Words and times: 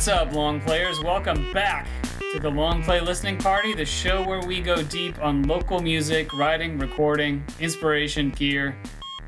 What's 0.00 0.08
up, 0.08 0.32
long 0.32 0.62
players? 0.62 0.98
Welcome 0.98 1.52
back 1.52 1.86
to 2.32 2.40
the 2.40 2.48
Long 2.48 2.82
Play 2.82 3.02
Listening 3.02 3.36
Party, 3.36 3.74
the 3.74 3.84
show 3.84 4.26
where 4.26 4.40
we 4.40 4.62
go 4.62 4.82
deep 4.82 5.22
on 5.22 5.42
local 5.42 5.78
music, 5.78 6.32
writing, 6.32 6.78
recording, 6.78 7.44
inspiration, 7.60 8.30
gear, 8.30 8.74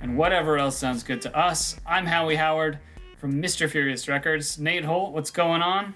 and 0.00 0.16
whatever 0.16 0.56
else 0.56 0.78
sounds 0.78 1.02
good 1.02 1.20
to 1.20 1.36
us. 1.38 1.78
I'm 1.84 2.06
Howie 2.06 2.36
Howard 2.36 2.78
from 3.18 3.34
Mr. 3.34 3.68
Furious 3.68 4.08
Records. 4.08 4.58
Nate 4.58 4.86
Holt, 4.86 5.12
what's 5.12 5.30
going 5.30 5.60
on? 5.60 5.94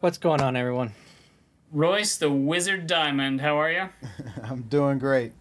What's 0.00 0.18
going 0.18 0.42
on, 0.42 0.54
everyone? 0.54 0.92
Royce, 1.72 2.18
the 2.18 2.30
Wizard 2.30 2.86
Diamond, 2.86 3.40
how 3.40 3.58
are 3.58 3.72
you? 3.72 3.88
I'm 4.44 4.64
doing 4.64 4.98
great. 4.98 5.32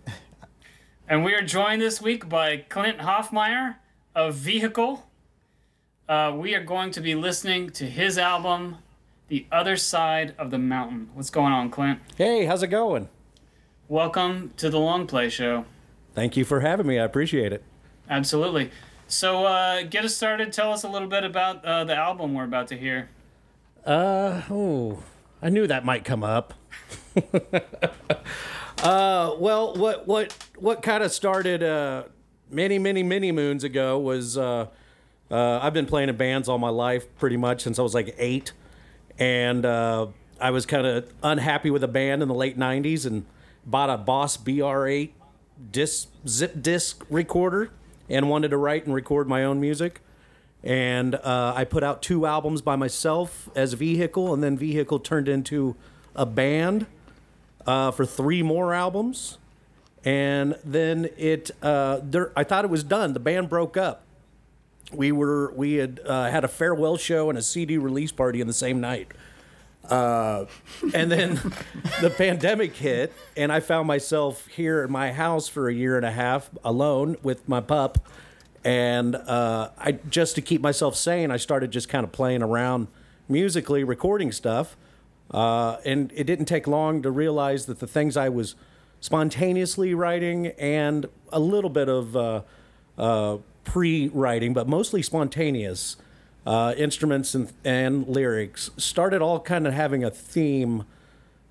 And 1.10 1.26
we 1.26 1.34
are 1.34 1.42
joined 1.42 1.82
this 1.82 2.02
week 2.02 2.30
by 2.30 2.56
Clint 2.70 3.00
Hoffmeier 3.00 3.76
of 4.16 4.36
Vehicle. 4.36 5.11
Uh, 6.12 6.30
we 6.36 6.54
are 6.54 6.62
going 6.62 6.92
to 6.92 7.00
be 7.00 7.16
listening 7.16 7.70
to 7.70 7.86
his 7.86 8.18
album, 8.18 8.76
The 9.30 9.46
Other 9.50 9.78
Side 9.78 10.36
of 10.38 10.52
the 10.52 10.58
Mountain. 10.58 11.10
What's 11.14 11.30
going 11.30 11.54
on, 11.54 11.70
Clint? 11.70 12.02
Hey, 12.18 12.44
how's 12.44 12.62
it 12.62 12.68
going? 12.68 13.08
Welcome 13.88 14.52
to 14.58 14.70
the 14.70 14.78
Long 14.78 15.08
Play 15.08 15.30
Show. 15.30 15.64
Thank 16.14 16.36
you 16.36 16.44
for 16.44 16.60
having 16.60 16.86
me. 16.86 17.00
I 17.00 17.06
appreciate 17.06 17.54
it. 17.54 17.64
Absolutely. 18.10 18.72
So, 19.08 19.46
uh, 19.46 19.84
get 19.84 20.04
us 20.04 20.14
started. 20.14 20.52
Tell 20.52 20.74
us 20.74 20.84
a 20.84 20.90
little 20.90 21.08
bit 21.08 21.24
about 21.24 21.64
uh, 21.64 21.86
the 21.86 21.96
album 21.96 22.34
we're 22.34 22.44
about 22.44 22.68
to 22.68 22.78
hear. 22.78 23.08
Uh, 23.86 24.42
oh, 24.50 25.04
I 25.42 25.48
knew 25.48 25.66
that 25.66 25.86
might 25.86 26.04
come 26.04 26.26
up. 26.26 26.54
uh, 28.84 29.34
well, 29.40 29.78
what 29.78 30.08
what 30.08 30.38
what 30.58 30.82
kind 30.82 31.04
of 31.04 31.14
started 31.14 31.64
uh, 31.64 32.04
many 32.50 32.78
many 32.80 33.02
many 33.02 33.32
moons 33.32 33.64
ago 33.64 33.98
was 33.98 34.38
uh, 34.38 34.68
uh, 35.32 35.60
I've 35.62 35.74
been 35.74 35.86
playing 35.86 36.10
in 36.10 36.18
bands 36.18 36.50
all 36.50 36.58
my 36.58 36.70
life, 36.70 37.06
pretty 37.18 37.38
much 37.38 37.62
since 37.64 37.80
I 37.80 37.82
was 37.82 37.94
like 37.94 38.14
eight, 38.18 38.52
and 39.18 39.66
uh, 39.66 40.08
I 40.40 40.52
was 40.52 40.66
kind 40.66 40.86
of 40.86 41.12
unhappy 41.24 41.70
with 41.70 41.84
a 41.84 41.88
band 41.88 42.22
in 42.22 42.28
the 42.28 42.34
late 42.36 42.58
'90s 42.58 43.06
and 43.06 43.26
bought 43.66 43.90
a 43.90 43.98
Boss 43.98 44.38
BR8 44.38 45.12
disc 45.72 46.10
zip 46.28 46.62
disc 46.62 47.06
recorder 47.10 47.70
and 48.10 48.30
wanted 48.30 48.50
to 48.50 48.58
write 48.58 48.86
and 48.86 48.96
record 48.96 49.28
my 49.28 49.44
own 49.44 49.62
music 49.62 50.02
and 50.64 51.16
uh, 51.16 51.54
I 51.56 51.66
put 51.66 51.84
out 51.84 52.02
two 52.02 52.26
albums 52.26 52.62
by 52.62 52.76
myself 52.76 53.50
as 53.56 53.74
Vehicle, 53.74 54.34
and 54.34 54.44
then 54.44 54.58
Vehicle 54.58 55.00
turned 55.00 55.28
into 55.28 55.76
a 56.16 56.26
band 56.26 56.86
uh, 57.66 57.92
for 57.92 58.06
three 58.06 58.44
more 58.44 58.74
albums, 58.74 59.40
and 60.06 60.58
then 60.64 61.10
it 61.18 61.52
uh, 61.64 62.00
there, 62.04 62.32
I 62.36 62.44
thought 62.44 62.64
it 62.64 62.70
was 62.70 62.84
done. 62.84 63.14
The 63.14 63.20
band 63.20 63.50
broke 63.50 63.76
up. 63.76 64.04
We 64.94 65.12
were 65.12 65.52
we 65.56 65.76
had 65.76 66.00
uh, 66.06 66.30
had 66.30 66.44
a 66.44 66.48
farewell 66.48 66.98
show 66.98 67.30
and 67.30 67.38
a 67.38 67.42
CD 67.42 67.78
release 67.78 68.12
party 68.12 68.42
in 68.42 68.48
the 68.48 68.54
same 68.54 68.82
night. 68.82 69.10
Uh, 69.90 70.46
and 70.94 71.12
then 71.12 71.36
the 72.02 72.14
pandemic 72.16 72.76
hit, 72.76 73.12
and 73.36 73.52
I 73.52 73.60
found 73.60 73.88
myself 73.88 74.48
here 74.48 74.84
in 74.84 74.92
my 74.92 75.12
house 75.12 75.48
for 75.48 75.68
a 75.68 75.74
year 75.74 75.98
and 75.98 76.06
a 76.06 76.12
half 76.12 76.50
alone 76.64 77.18
with 77.24 77.50
my 77.50 77.62
pup 77.62 77.98
and 78.64 79.16
uh, 79.16 79.70
I 79.78 79.94
just 79.94 80.36
to 80.36 80.42
keep 80.42 80.62
myself 80.62 80.96
sane, 80.96 81.32
I 81.32 81.38
started 81.38 81.72
just 81.72 81.90
kind 81.90 82.04
of 82.04 82.12
playing 82.12 82.44
around 82.44 82.88
musically, 83.28 83.84
recording 83.84 84.32
stuff, 84.32 84.78
uh, 85.32 85.78
and 85.86 86.12
it 86.16 86.26
didn't 86.26 86.46
take 86.46 86.68
long 86.68 87.02
to 87.02 87.10
realize 87.10 87.66
that 87.66 87.80
the 87.80 87.88
things 87.88 88.16
I 88.16 88.30
was 88.30 88.56
spontaneously 89.00 89.96
writing 89.96 90.48
and 90.48 91.08
a 91.32 91.40
little 91.40 91.72
bit 91.72 91.90
of 91.90 92.16
uh 93.66 93.72
pre-writing, 93.72 94.54
but 94.54 94.68
mostly 94.68 95.02
spontaneous 95.02 95.98
uh, 96.46 96.74
instruments 96.78 97.36
and, 97.36 97.52
and 97.64 98.08
lyrics 98.08 98.72
started 98.78 99.22
all 99.22 99.40
kind 99.40 99.68
of 99.68 99.74
having 99.74 100.04
a 100.04 100.12
theme 100.12 100.84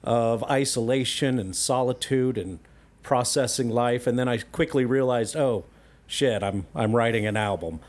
of 0.03 0.43
isolation 0.44 1.38
and 1.38 1.54
solitude 1.54 2.38
and 2.38 2.59
processing 3.03 3.70
life, 3.70 4.06
and 4.06 4.19
then 4.19 4.28
I 4.28 4.38
quickly 4.38 4.84
realized, 4.84 5.37
oh 5.37 5.65
shit, 6.06 6.43
I'm 6.43 6.66
I'm 6.75 6.94
writing 6.94 7.26
an 7.26 7.37
album, 7.37 7.81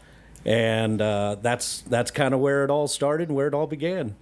and 0.45 1.01
uh, 1.01 1.37
that's 1.41 1.81
that's 1.81 2.11
kind 2.11 2.33
of 2.33 2.39
where 2.39 2.63
it 2.63 2.69
all 2.69 2.87
started 2.87 3.29
and 3.29 3.35
where 3.35 3.47
it 3.47 3.53
all 3.53 3.67
began. 3.67 4.15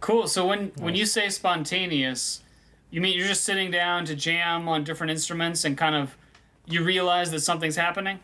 Cool. 0.00 0.28
So 0.28 0.46
when 0.46 0.72
when 0.78 0.94
you 0.94 1.06
say 1.06 1.28
spontaneous, 1.28 2.42
you 2.90 3.00
mean 3.00 3.16
you're 3.16 3.26
just 3.26 3.44
sitting 3.44 3.70
down 3.70 4.04
to 4.06 4.14
jam 4.14 4.68
on 4.68 4.84
different 4.84 5.10
instruments 5.10 5.64
and 5.64 5.76
kind 5.76 5.94
of 5.94 6.16
you 6.66 6.82
realize 6.82 7.30
that 7.30 7.40
something's 7.40 7.76
happening? 7.76 8.20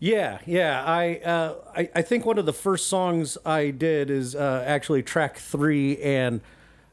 Yeah, 0.00 0.38
yeah. 0.44 0.84
I, 0.84 1.16
uh, 1.16 1.54
I 1.74 1.88
I 1.94 2.02
think 2.02 2.26
one 2.26 2.38
of 2.38 2.46
the 2.46 2.52
first 2.52 2.88
songs 2.88 3.38
I 3.46 3.70
did 3.70 4.10
is 4.10 4.34
uh, 4.34 4.62
actually 4.66 5.02
track 5.02 5.38
three, 5.38 5.98
and 6.02 6.40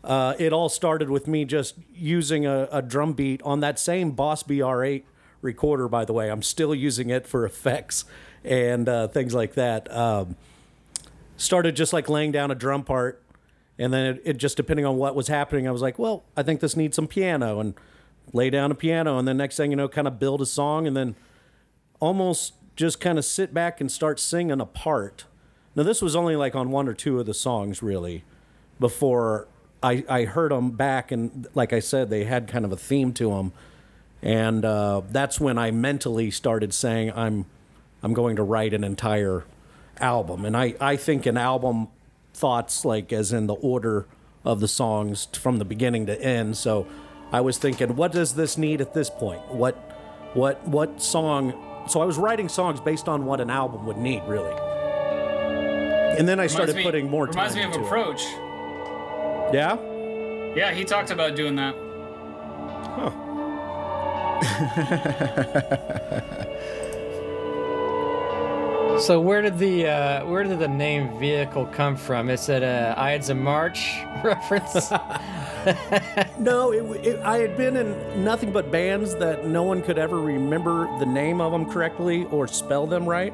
uh, 0.03 0.35
it 0.39 0.53
all 0.53 0.69
started 0.69 1.09
with 1.09 1.27
me 1.27 1.45
just 1.45 1.75
using 1.93 2.45
a, 2.45 2.69
a 2.71 2.81
drum 2.81 3.13
beat 3.13 3.41
on 3.43 3.59
that 3.61 3.79
same 3.79 4.11
Boss 4.11 4.43
BR8 4.43 5.03
recorder, 5.41 5.87
by 5.87 6.05
the 6.05 6.13
way. 6.13 6.29
I'm 6.29 6.41
still 6.43 6.73
using 6.73 7.09
it 7.09 7.27
for 7.27 7.45
effects 7.45 8.05
and 8.43 8.87
uh, 8.87 9.07
things 9.07 9.33
like 9.33 9.53
that. 9.53 9.91
Um, 9.91 10.35
started 11.37 11.75
just 11.75 11.93
like 11.93 12.07
laying 12.07 12.31
down 12.31 12.51
a 12.51 12.55
drum 12.55 12.83
part, 12.83 13.21
and 13.77 13.91
then 13.91 14.15
it, 14.15 14.21
it, 14.23 14.37
just 14.37 14.57
depending 14.57 14.85
on 14.85 14.97
what 14.97 15.15
was 15.15 15.27
happening, 15.27 15.67
I 15.67 15.71
was 15.71 15.81
like, 15.81 15.99
well, 15.99 16.23
I 16.37 16.43
think 16.43 16.59
this 16.61 16.75
needs 16.77 16.95
some 16.95 17.07
piano, 17.07 17.59
and 17.59 17.73
lay 18.31 18.49
down 18.49 18.71
a 18.71 18.75
piano, 18.75 19.17
and 19.17 19.27
then 19.27 19.37
next 19.37 19.57
thing 19.57 19.71
you 19.71 19.75
know, 19.75 19.87
kind 19.89 20.07
of 20.07 20.19
build 20.19 20.41
a 20.41 20.45
song, 20.45 20.87
and 20.87 20.95
then 20.95 21.15
almost 21.99 22.53
just 22.75 22.99
kind 22.99 23.17
of 23.17 23.25
sit 23.25 23.53
back 23.53 23.81
and 23.81 23.91
start 23.91 24.19
singing 24.19 24.61
a 24.61 24.65
part. 24.65 25.25
Now 25.75 25.83
this 25.83 26.01
was 26.01 26.15
only 26.15 26.35
like 26.35 26.55
on 26.55 26.71
one 26.71 26.87
or 26.87 26.93
two 26.93 27.19
of 27.19 27.25
the 27.25 27.33
songs 27.33 27.81
really, 27.81 28.23
before 28.79 29.47
I 29.81 30.03
I 30.09 30.25
heard 30.25 30.51
them 30.51 30.71
back, 30.71 31.11
and 31.11 31.47
like 31.53 31.73
I 31.73 31.79
said, 31.79 32.09
they 32.09 32.25
had 32.25 32.47
kind 32.47 32.65
of 32.65 32.71
a 32.71 32.77
theme 32.77 33.13
to 33.13 33.29
them 33.29 33.53
and 34.21 34.63
uh, 34.63 35.01
that's 35.09 35.39
when 35.39 35.57
I 35.57 35.71
mentally 35.71 36.31
started 36.31 36.73
saying 36.73 37.11
I'm 37.15 37.45
I'm 38.03 38.13
going 38.13 38.35
to 38.35 38.43
write 38.43 38.73
an 38.73 38.83
entire 38.83 39.45
album, 39.99 40.45
and 40.45 40.55
I 40.55 40.75
I 40.79 40.95
think 40.95 41.25
an 41.25 41.37
album 41.37 41.87
thoughts 42.33 42.85
like 42.85 43.11
as 43.11 43.33
in 43.33 43.47
the 43.47 43.55
order 43.55 44.05
of 44.45 44.59
the 44.59 44.67
songs 44.67 45.27
from 45.33 45.57
the 45.57 45.65
beginning 45.65 46.05
to 46.07 46.19
end. 46.21 46.57
So 46.57 46.87
I 47.31 47.41
was 47.41 47.57
thinking, 47.57 47.95
what 47.95 48.11
does 48.11 48.35
this 48.35 48.57
need 48.57 48.81
at 48.81 48.93
this 48.93 49.09
point? 49.09 49.41
What 49.47 49.75
what 50.33 50.65
what 50.67 51.01
song? 51.01 51.67
So 51.91 51.99
I 51.99 52.05
was 52.05 52.17
writing 52.17 52.47
songs 52.47 52.79
based 52.79 53.09
on 53.09 53.25
what 53.25 53.41
an 53.41 53.49
album 53.49 53.85
would 53.85 53.97
need, 53.97 54.23
really. 54.25 54.53
And 56.17 56.25
then 56.25 56.39
I 56.39 56.47
started 56.47 56.77
me, 56.77 56.83
putting 56.83 57.09
more 57.09 57.25
reminds 57.25 57.53
time. 57.53 57.69
Reminds 57.69 57.77
me 57.77 57.81
of 57.81 57.85
approach. 57.85 58.23
It. 58.23 59.55
Yeah. 59.55 59.77
Yeah, 60.55 60.73
he 60.73 60.85
talked 60.85 61.11
about 61.11 61.35
doing 61.35 61.57
that. 61.57 61.75
Huh. 62.95 63.11
so 68.99 69.19
where 69.19 69.41
did 69.41 69.59
the 69.59 69.87
uh, 69.87 70.25
where 70.27 70.43
did 70.43 70.59
the 70.59 70.69
name 70.69 71.19
vehicle 71.19 71.65
come 71.67 71.97
from? 71.97 72.29
Is 72.29 72.47
it 72.47 72.63
a 72.63 72.95
Ides 72.97 73.29
of 73.29 73.35
March 73.35 73.99
reference? 74.23 74.93
no, 76.39 76.71
it, 76.71 77.05
it, 77.05 77.19
I 77.21 77.39
had 77.39 77.57
been 77.57 77.75
in 77.75 78.23
nothing 78.23 78.51
but 78.51 78.71
bands 78.71 79.15
that 79.15 79.45
no 79.45 79.63
one 79.63 79.81
could 79.81 79.97
ever 79.97 80.19
remember 80.19 80.87
the 80.99 81.05
name 81.05 81.41
of 81.41 81.51
them 81.51 81.69
correctly 81.69 82.25
or 82.25 82.47
spell 82.47 82.87
them 82.87 83.07
right. 83.07 83.33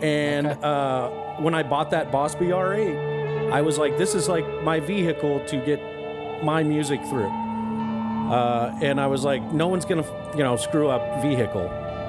And 0.00 0.48
okay. 0.48 0.60
uh, 0.62 1.08
when 1.40 1.54
I 1.54 1.62
bought 1.62 1.90
that 1.90 2.10
Boss 2.10 2.34
BR8, 2.34 3.52
I 3.52 3.60
was 3.60 3.78
like, 3.78 3.98
this 3.98 4.14
is 4.14 4.28
like 4.28 4.46
my 4.62 4.80
vehicle 4.80 5.44
to 5.46 5.56
get 5.58 5.80
my 6.42 6.62
music 6.62 7.00
through. 7.06 7.30
Uh, 7.30 8.76
and 8.80 9.00
I 9.00 9.06
was 9.06 9.24
like, 9.24 9.42
no 9.52 9.68
one's 9.68 9.84
gonna, 9.84 10.06
you 10.36 10.42
know, 10.42 10.56
screw 10.56 10.88
up 10.88 11.22
vehicle. 11.22 11.68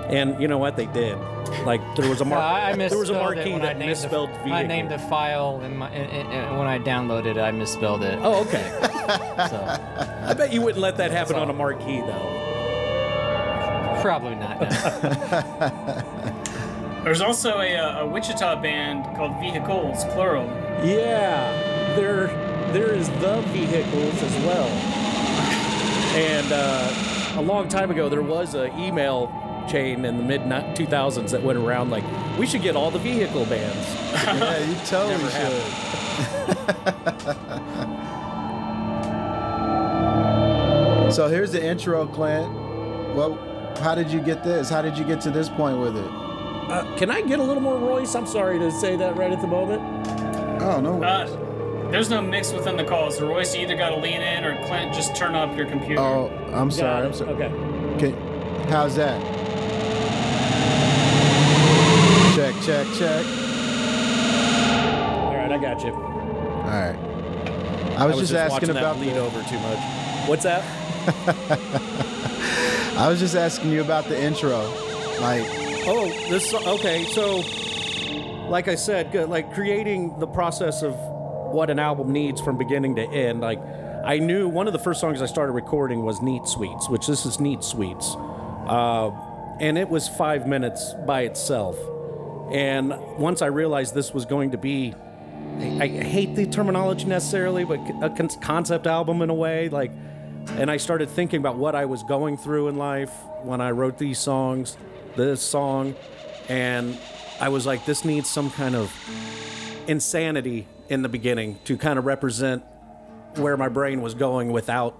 And 0.09 0.39
you 0.41 0.47
know 0.47 0.57
what? 0.57 0.75
They 0.75 0.87
did. 0.87 1.17
Like 1.65 1.81
there 1.95 2.09
was 2.09 2.21
a 2.21 2.25
mar- 2.25 2.39
I 2.39 2.75
there 2.75 2.97
was 2.97 3.09
a 3.09 3.13
marquee 3.13 3.57
that 3.59 3.77
misspelled 3.77 4.29
the, 4.29 4.37
vehicle. 4.39 4.53
I 4.53 4.63
named 4.63 4.91
the 4.91 4.99
file, 4.99 5.61
and 5.63 5.79
when 5.79 5.91
I 5.91 6.79
downloaded 6.79 7.37
it, 7.37 7.37
I 7.37 7.51
misspelled 7.51 8.03
it. 8.03 8.19
Oh, 8.21 8.41
okay. 8.41 8.63
so 9.49 9.57
I 10.27 10.33
bet 10.33 10.51
you 10.51 10.61
wouldn't 10.61 10.81
let 10.81 10.97
that 10.97 11.11
happen 11.11 11.35
on 11.35 11.49
a 11.49 11.53
marquee, 11.53 12.01
though. 12.01 13.99
Probably 14.01 14.35
not. 14.35 14.59
No. 14.61 16.33
There's 17.03 17.21
also 17.21 17.59
a, 17.59 18.01
a 18.01 18.05
Wichita 18.07 18.61
band 18.61 19.03
called 19.17 19.39
Vehicles, 19.39 20.05
plural. 20.05 20.45
Yeah, 20.83 21.51
there 21.95 22.27
there 22.73 22.93
is 22.93 23.09
the 23.21 23.41
vehicles 23.47 24.23
as 24.23 24.35
well. 24.45 24.69
And 26.13 26.51
uh, 26.51 27.39
a 27.39 27.41
long 27.41 27.67
time 27.67 27.89
ago, 27.89 28.07
there 28.07 28.21
was 28.21 28.53
an 28.53 28.77
email 28.77 29.31
chain 29.67 30.05
in 30.05 30.17
the 30.17 30.23
mid 30.23 30.41
2000s 30.41 31.31
that 31.31 31.41
went 31.41 31.57
around 31.57 31.89
like, 31.89 32.03
we 32.37 32.45
should 32.45 32.61
get 32.61 32.75
all 32.75 32.91
the 32.91 32.99
vehicle 32.99 33.45
bands. 33.45 33.95
yeah, 34.25 34.59
you 34.65 34.75
totally 34.85 35.29
should. 35.31 35.63
so 41.13 41.27
here's 41.27 41.51
the 41.51 41.63
intro, 41.63 42.07
Clint. 42.07 42.51
Well, 43.15 43.37
how 43.79 43.95
did 43.95 44.11
you 44.11 44.19
get 44.19 44.43
this? 44.43 44.69
How 44.69 44.81
did 44.81 44.97
you 44.97 45.03
get 45.03 45.21
to 45.21 45.31
this 45.31 45.49
point 45.49 45.77
with 45.79 45.97
it? 45.97 46.05
Uh, 46.05 46.95
can 46.97 47.11
I 47.11 47.21
get 47.21 47.39
a 47.39 47.43
little 47.43 47.61
more 47.61 47.77
Royce? 47.77 48.15
I'm 48.15 48.25
sorry 48.25 48.57
to 48.59 48.71
say 48.71 48.95
that 48.95 49.17
right 49.17 49.31
at 49.31 49.41
the 49.41 49.47
moment. 49.47 49.81
Oh 50.61 50.79
no. 50.79 51.03
Uh, 51.03 51.27
there's 51.91 52.09
no 52.09 52.21
mix 52.21 52.51
within 52.51 52.75
the 52.77 52.83
call, 52.83 53.11
so 53.11 53.27
Royce, 53.27 53.53
you 53.53 53.61
either 53.61 53.75
got 53.75 53.89
to 53.89 53.97
lean 53.97 54.21
in 54.21 54.43
or 54.43 54.55
Clint, 54.65 54.93
just 54.93 55.15
turn 55.15 55.35
up 55.35 55.55
your 55.55 55.67
computer. 55.67 56.01
oh, 56.01 56.31
I'm 56.51 56.71
sorry. 56.71 57.05
I'm 57.05 57.13
sorry. 57.13 57.31
Okay. 57.33 57.49
Can, 57.99 58.69
how's 58.69 58.95
that? 58.95 59.42
Check, 62.65 62.87
check, 62.87 62.97
check. 62.97 63.25
All 65.15 65.35
right, 65.35 65.51
I 65.51 65.57
got 65.59 65.83
you. 65.83 65.93
All 65.93 66.63
right. 66.63 66.95
I 67.97 68.03
I 68.03 68.05
was, 68.05 68.15
was 68.15 68.29
just, 68.29 68.31
just 68.31 68.53
asking 68.53 68.69
about 68.69 68.95
that 68.95 69.03
bleed 69.03 69.13
the, 69.13 69.19
over 69.19 69.43
too 69.43 69.59
much. 69.59 69.79
What's 70.27 70.43
that? 70.43 70.63
I 72.97 73.09
was 73.09 73.19
just 73.19 73.35
asking 73.35 73.71
you 73.71 73.81
about 73.81 74.05
the 74.05 74.21
intro. 74.21 74.59
Like, 75.19 75.43
Oh, 75.85 76.07
this 76.29 76.53
okay. 76.53 77.03
So, 77.03 77.43
like 78.49 78.69
I 78.69 78.75
said, 78.75 79.11
good. 79.11 79.27
Like 79.27 79.53
creating 79.53 80.17
the 80.19 80.27
process 80.27 80.81
of 80.81 80.95
what 80.95 81.69
an 81.69 81.77
album 81.77 82.13
needs 82.13 82.39
from 82.39 82.57
beginning 82.57 82.95
to 82.95 83.03
end. 83.03 83.41
Like, 83.41 83.59
I 84.05 84.19
knew 84.19 84.47
one 84.47 84.67
of 84.67 84.73
the 84.73 84.79
first 84.79 85.01
songs 85.01 85.21
I 85.21 85.25
started 85.25 85.51
recording 85.51 86.05
was 86.05 86.21
"Neat 86.21 86.47
Sweets," 86.47 86.89
which 86.89 87.07
this 87.07 87.25
is 87.25 87.41
"Neat 87.41 87.65
Sweets," 87.65 88.15
uh, 88.15 89.11
and 89.59 89.77
it 89.77 89.89
was 89.89 90.07
five 90.07 90.47
minutes 90.47 90.93
by 91.05 91.23
itself. 91.23 91.77
And 92.53 92.93
once 93.17 93.41
I 93.41 93.47
realized 93.47 93.95
this 93.95 94.13
was 94.13 94.25
going 94.25 94.51
to 94.51 94.57
be, 94.57 94.93
I, 95.59 95.87
hate 95.87 96.35
the 96.35 96.45
terminology 96.45 97.05
necessarily, 97.05 97.65
but 97.65 97.79
a 98.01 98.09
con- 98.09 98.29
concept 98.41 98.85
album 98.87 99.21
in 99.21 99.29
a 99.29 99.33
way, 99.33 99.69
like. 99.69 99.91
And 100.57 100.69
I 100.69 100.75
started 100.75 101.09
thinking 101.09 101.39
about 101.39 101.55
what 101.55 101.73
I 101.73 101.85
was 101.85 102.03
going 102.03 102.35
through 102.35 102.67
in 102.67 102.75
life 102.75 103.11
when 103.43 103.61
I 103.61 103.71
wrote 103.71 103.97
these 103.97 104.19
songs, 104.19 104.75
this 105.15 105.41
song, 105.41 105.95
and 106.49 106.97
I 107.39 107.47
was 107.47 107.65
like, 107.65 107.85
this 107.85 108.03
needs 108.03 108.29
some 108.29 108.51
kind 108.51 108.75
of 108.75 108.93
insanity 109.87 110.67
in 110.89 111.01
the 111.01 111.09
beginning 111.09 111.59
to 111.63 111.77
kind 111.77 111.97
of 111.97 112.05
represent 112.05 112.61
where 113.35 113.55
my 113.57 113.69
brain 113.69 114.01
was 114.01 114.13
going 114.13 114.51
without 114.51 114.97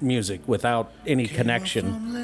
music, 0.00 0.46
without 0.46 0.92
any 1.06 1.26
connection. 1.26 2.14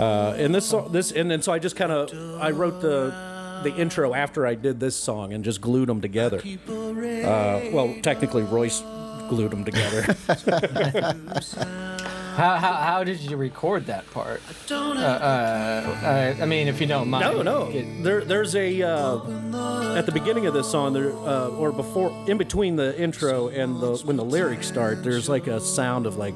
Uh, 0.00 0.34
and 0.36 0.54
this, 0.54 0.74
this, 0.90 1.12
and 1.12 1.30
then 1.30 1.42
so 1.42 1.52
I 1.52 1.58
just 1.58 1.76
kind 1.76 1.92
of 1.92 2.12
I 2.40 2.50
wrote 2.50 2.80
the 2.82 3.25
the 3.62 3.74
intro 3.76 4.14
after 4.14 4.46
I 4.46 4.54
did 4.54 4.80
this 4.80 4.96
song 4.96 5.32
and 5.32 5.44
just 5.44 5.60
glued 5.60 5.88
them 5.88 6.00
together. 6.00 6.38
Uh, 6.68 7.60
well, 7.72 7.94
technically, 8.02 8.42
Royce 8.42 8.80
glued 9.28 9.50
them 9.50 9.64
together. 9.64 10.14
How, 12.36 12.56
how, 12.56 12.74
how 12.74 13.02
did 13.02 13.18
you 13.22 13.38
record 13.38 13.86
that 13.86 14.08
part? 14.10 14.42
Uh, 14.70 14.74
uh, 14.74 15.98
I, 16.38 16.42
I 16.42 16.44
mean, 16.44 16.68
if 16.68 16.82
you 16.82 16.86
don't 16.86 17.08
mind. 17.08 17.24
No, 17.24 17.40
no. 17.40 17.72
Get- 17.72 18.02
There, 18.04 18.22
there's 18.26 18.54
a 18.54 18.82
uh, 18.82 19.94
at 19.96 20.04
the 20.04 20.12
beginning 20.12 20.44
of 20.44 20.52
this 20.52 20.70
song, 20.70 20.92
there 20.92 21.12
uh, 21.12 21.48
or 21.48 21.72
before, 21.72 22.10
in 22.28 22.36
between 22.36 22.76
the 22.76 22.94
intro 23.00 23.48
and 23.48 23.80
the 23.80 23.96
when 24.04 24.16
the 24.16 24.24
lyrics 24.24 24.66
start, 24.68 25.02
there's 25.02 25.30
like 25.30 25.46
a 25.46 25.58
sound 25.62 26.04
of 26.04 26.18
like 26.18 26.34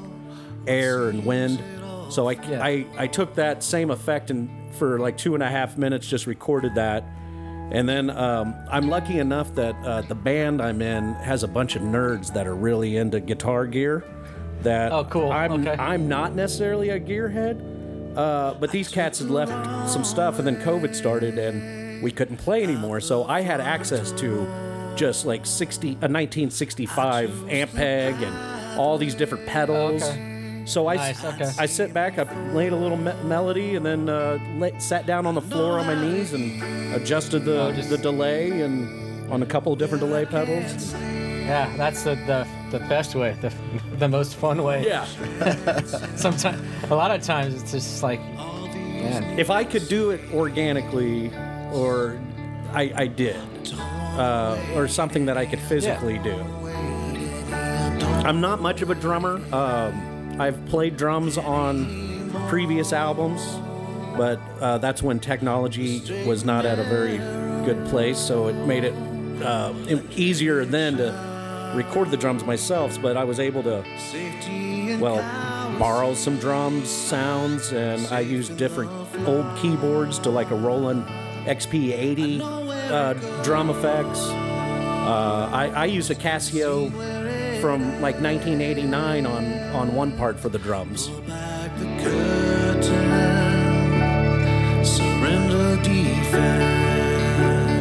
air 0.65 1.09
and 1.09 1.23
wind. 1.23 1.61
So 2.11 2.27
I, 2.29 2.33
Yeah. 2.33 2.63
I, 2.63 2.85
I 2.97 3.07
took 3.07 3.35
that 3.35 3.63
same 3.63 3.89
effect 3.89 4.29
and 4.29 4.49
for 4.75 4.99
like 4.99 5.17
two 5.17 5.33
and 5.33 5.43
a 5.43 5.49
half 5.49 5.77
minutes 5.77 6.07
just 6.07 6.27
recorded 6.27 6.75
that. 6.75 7.03
And 7.71 7.87
then 7.87 8.09
um, 8.09 8.53
I'm 8.69 8.89
lucky 8.89 9.19
enough 9.19 9.55
that 9.55 9.75
uh, 9.85 10.01
the 10.01 10.15
band 10.15 10.61
I'm 10.61 10.81
in 10.81 11.13
has 11.15 11.43
a 11.43 11.47
bunch 11.47 11.77
of 11.77 11.81
nerds 11.81 12.33
that 12.33 12.45
are 12.45 12.55
really 12.55 12.97
into 12.97 13.21
guitar 13.21 13.65
gear. 13.65 14.03
That 14.63 14.91
Oh, 14.91 15.05
cool. 15.05 15.31
I'm 15.31 15.51
Okay. 15.65 15.81
I'm 15.81 16.07
not 16.07 16.35
necessarily 16.35 16.89
a 16.89 16.99
gearhead, 16.99 18.15
uh, 18.15 18.53
but 18.59 18.71
these 18.71 18.89
cats 18.89 19.19
had 19.19 19.31
left 19.31 19.51
some 19.89 20.03
stuff, 20.03 20.37
and 20.37 20.45
then 20.45 20.57
COVID 20.57 20.93
started, 20.93 21.39
and 21.39 22.03
we 22.03 22.11
couldn't 22.11 22.37
play 22.37 22.61
anymore. 22.61 22.99
So 22.99 23.23
I 23.23 23.41
had 23.41 23.59
access 23.61 24.11
to 24.13 24.45
just 24.95 25.25
like 25.25 25.45
60 25.45 25.87
a 25.87 25.91
1965 25.91 27.29
Ampeg 27.29 28.21
and 28.21 28.79
all 28.79 28.97
these 28.97 29.15
different 29.15 29.47
pedals. 29.47 30.03
Okay. 30.03 30.27
So 30.65 30.87
I, 30.87 30.95
Nice, 30.95 31.23
okay. 31.25 31.51
I 31.57 31.65
sit 31.65 31.93
back, 31.93 32.17
I 32.19 32.23
played 32.51 32.71
a 32.71 32.75
little 32.75 32.97
me- 32.97 33.13
melody, 33.23 33.75
and 33.75 33.85
then 33.85 34.07
uh, 34.09 34.37
la- 34.57 34.77
sat 34.79 35.05
down 35.05 35.25
on 35.25 35.35
the 35.35 35.41
floor 35.41 35.79
on 35.79 35.87
my 35.87 35.95
knees 35.95 36.33
and 36.33 36.61
adjusted 36.93 37.45
the, 37.45 37.61
Oh, 37.63 37.71
just- 37.71 37.89
the 37.89 37.97
delay 37.97 38.61
and 38.61 39.31
on 39.31 39.41
a 39.41 39.45
couple 39.45 39.73
of 39.73 39.79
different 39.79 40.01
delay 40.01 40.25
pedals. 40.25 40.93
Yeah, 40.93 41.73
that's 41.77 42.03
the, 42.03 42.15
the, 42.27 42.47
the 42.77 42.79
best 42.87 43.15
way, 43.15 43.35
the, 43.41 43.51
the 43.97 44.07
most 44.07 44.35
fun 44.35 44.63
way. 44.63 44.85
Yeah. 44.85 45.05
Sometimes, 46.15 46.61
a 46.89 46.95
lot 46.95 47.11
of 47.11 47.21
times, 47.23 47.61
it's 47.61 47.71
just 47.71 48.03
like, 48.03 48.19
man. 48.21 49.39
if 49.39 49.49
I 49.49 49.63
could 49.63 49.87
do 49.87 50.11
it 50.11 50.21
organically, 50.33 51.31
or 51.73 52.21
I, 52.73 52.91
I 52.95 53.07
did, 53.07 53.35
uh, 53.79 54.57
or 54.75 54.87
something 54.87 55.25
that 55.25 55.37
I 55.37 55.45
could 55.45 55.59
physically 55.59 56.19
do. 56.19 56.35
I'm 58.23 58.39
not 58.39 58.61
much 58.61 58.81
of 58.81 58.89
a 58.91 58.95
drummer. 58.95 59.41
Um, 59.53 60.07
I've 60.39 60.63
played 60.65 60.97
drums 60.97 61.37
on 61.37 62.31
previous 62.49 62.93
albums, 62.93 63.41
but 64.17 64.39
uh, 64.59 64.77
that's 64.77 65.03
when 65.03 65.19
technology 65.19 66.01
was 66.25 66.43
not 66.43 66.65
at 66.65 66.79
a 66.79 66.83
very 66.83 67.17
good 67.65 67.85
place, 67.87 68.17
so 68.17 68.47
it 68.47 68.55
made 68.65 68.83
it 68.83 68.93
uh, 69.43 69.73
easier 70.15 70.65
then 70.65 70.97
to 70.97 71.73
record 71.75 72.11
the 72.11 72.17
drums 72.17 72.43
myself. 72.43 73.01
But 73.01 73.17
I 73.17 73.23
was 73.23 73.39
able 73.39 73.63
to 73.63 73.83
well, 74.99 75.17
borrow 75.79 76.13
some 76.13 76.37
drums 76.37 76.89
sounds, 76.89 77.71
and 77.71 78.05
I 78.07 78.19
used 78.19 78.57
different 78.57 78.91
old 79.27 79.57
keyboards 79.57 80.19
to 80.19 80.29
like 80.29 80.51
a 80.51 80.55
Roland 80.55 81.05
XP80 81.45 82.41
uh, 82.91 83.13
drum 83.43 83.69
effects. 83.69 84.19
Uh, 84.21 85.49
I, 85.51 85.67
I 85.69 85.85
used 85.85 86.11
a 86.11 86.15
Casio 86.15 86.91
from 87.61 88.01
like 88.01 88.19
1989 88.19 89.27
on, 89.27 89.53
on 89.75 89.93
one 89.93 90.11
part 90.17 90.39
for 90.39 90.49
the 90.49 90.57
drums. 90.57 91.09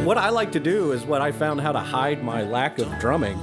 What 0.05 0.19
I 0.19 0.29
like 0.29 0.53
to 0.53 0.61
do 0.61 0.93
is 0.93 1.05
what 1.05 1.23
I 1.23 1.33
found 1.33 1.63
how 1.63 1.73
to 1.73 1.79
hide 1.79 2.23
my 2.23 2.43
lack 2.43 2.79
of 2.79 2.99
drumming 2.99 3.39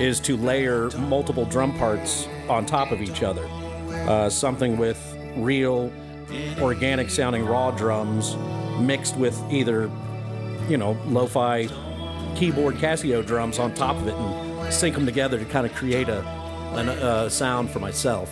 is 0.00 0.18
to 0.20 0.36
layer 0.36 0.90
multiple 0.98 1.44
drum 1.44 1.78
parts 1.78 2.26
on 2.48 2.66
top 2.66 2.90
of 2.90 3.00
each 3.00 3.22
other. 3.22 3.46
Uh, 4.08 4.28
something 4.28 4.78
with 4.78 5.16
real 5.36 5.92
organic 6.60 7.08
sounding 7.08 7.46
raw 7.46 7.70
drums 7.70 8.36
mixed 8.80 9.16
with 9.16 9.40
either, 9.48 9.88
you 10.68 10.76
know, 10.76 10.98
lo 11.06 11.28
fi 11.28 11.68
keyboard 12.34 12.74
Casio 12.76 13.24
drums 13.24 13.60
on 13.60 13.72
top 13.74 13.96
of 13.96 14.08
it 14.08 14.14
and 14.14 14.47
sync 14.70 14.94
them 14.94 15.06
together 15.06 15.38
to 15.38 15.44
kind 15.44 15.66
of 15.66 15.74
create 15.74 16.08
a, 16.08 16.20
an- 16.74 16.88
a 16.88 17.30
sound 17.30 17.70
for 17.70 17.78
myself. 17.80 18.30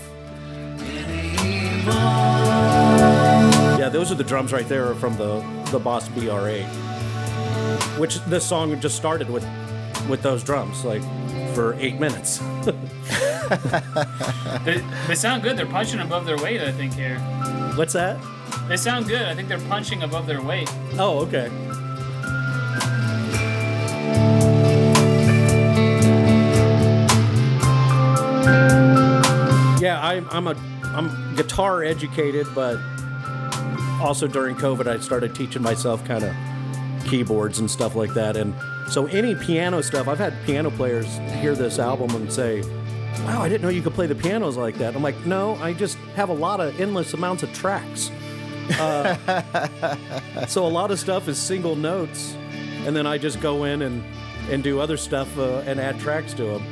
Yeah, 3.78 3.88
those 3.92 4.10
are 4.10 4.14
the 4.16 4.24
drums 4.24 4.52
right 4.52 4.68
there 4.68 4.94
from 4.94 5.16
the, 5.16 5.40
the 5.70 5.78
Boss 5.78 6.08
BR8 6.10 6.66
which 7.98 8.16
this 8.24 8.46
song 8.46 8.78
just 8.80 8.94
started 8.96 9.30
with 9.30 9.46
with 10.08 10.22
those 10.22 10.44
drums 10.44 10.84
like 10.84 11.02
for 11.54 11.74
eight 11.78 11.98
minutes 11.98 12.38
They, 14.64 14.82
they 15.06 15.14
sound 15.14 15.42
good. 15.44 15.56
They're 15.56 15.66
punching 15.66 16.00
above 16.00 16.26
their 16.26 16.36
weight, 16.36 16.60
I 16.60 16.72
think, 16.72 16.92
here. 16.94 17.18
what's 17.76 17.92
that 17.92 18.18
They 18.68 18.76
sound 18.76 19.06
good. 19.06 19.22
I 19.22 19.34
think 19.34 19.48
they're 19.48 19.60
punching 19.68 20.02
above 20.02 20.26
their 20.26 20.42
weight. 20.42 20.68
oh 20.98 21.20
okay 21.26 21.48
yeah 29.86 30.04
I'm, 30.04 30.28
I'm 30.30 30.46
a 30.48 30.56
i'm 30.96 31.34
guitar 31.36 31.84
educated 31.84 32.46
but 32.54 32.76
also 34.02 34.26
during 34.26 34.56
covid 34.56 34.86
i 34.86 34.98
started 34.98 35.34
teaching 35.34 35.62
myself 35.62 36.04
kind 36.04 36.24
of 36.24 36.34
keyboards 37.06 37.60
and 37.60 37.70
stuff 37.70 37.94
like 37.94 38.14
that. 38.14 38.36
And 38.36 38.54
so 38.90 39.06
any 39.06 39.34
piano 39.34 39.82
stuff 39.82 40.08
i've 40.08 40.18
had 40.18 40.34
piano 40.44 40.70
players 40.70 41.06
hear 41.40 41.54
this 41.54 41.78
album 41.78 42.14
and 42.14 42.32
say 42.32 42.62
wow 43.24 43.42
i 43.42 43.48
didn't 43.48 43.62
know 43.62 43.68
you 43.68 43.82
could 43.82 43.94
play 43.94 44.06
the 44.06 44.14
pianos 44.14 44.56
like 44.56 44.76
that. 44.78 44.94
I'm 44.96 45.02
like 45.02 45.24
no 45.24 45.54
i 45.56 45.72
just 45.72 45.96
have 46.16 46.28
a 46.28 46.34
lot 46.34 46.60
of 46.60 46.80
endless 46.80 47.14
amounts 47.14 47.42
of 47.42 47.52
tracks. 47.52 48.10
Uh, 48.80 49.14
so 50.48 50.66
a 50.66 50.68
lot 50.68 50.90
of 50.90 50.98
stuff 50.98 51.28
is 51.28 51.38
single 51.38 51.76
notes 51.76 52.34
and 52.84 52.96
then 52.96 53.06
i 53.06 53.16
just 53.16 53.40
go 53.40 53.62
in 53.62 53.82
and 53.82 54.02
and 54.50 54.64
do 54.64 54.80
other 54.80 54.96
stuff 54.96 55.38
uh, 55.38 55.62
and 55.66 55.78
add 55.78 55.98
tracks 56.00 56.34
to 56.34 56.44
them 56.44 56.62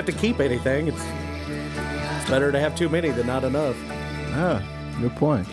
have 0.00 0.14
to 0.14 0.20
keep 0.20 0.40
anything 0.40 0.88
it's, 0.88 1.04
it's 2.20 2.30
better 2.30 2.50
to 2.50 2.58
have 2.58 2.74
too 2.74 2.88
many 2.88 3.10
than 3.10 3.26
not 3.26 3.44
enough 3.44 3.76
Ah, 4.32 4.62
good 5.00 5.14
point. 5.16 5.46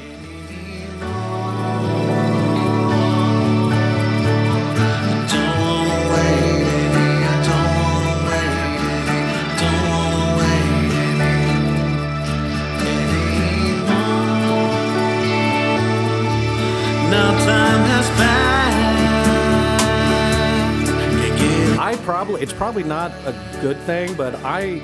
It's 22.39 22.53
probably 22.53 22.83
not 22.83 23.11
a 23.25 23.33
good 23.61 23.77
thing, 23.81 24.13
but 24.15 24.35
I 24.43 24.81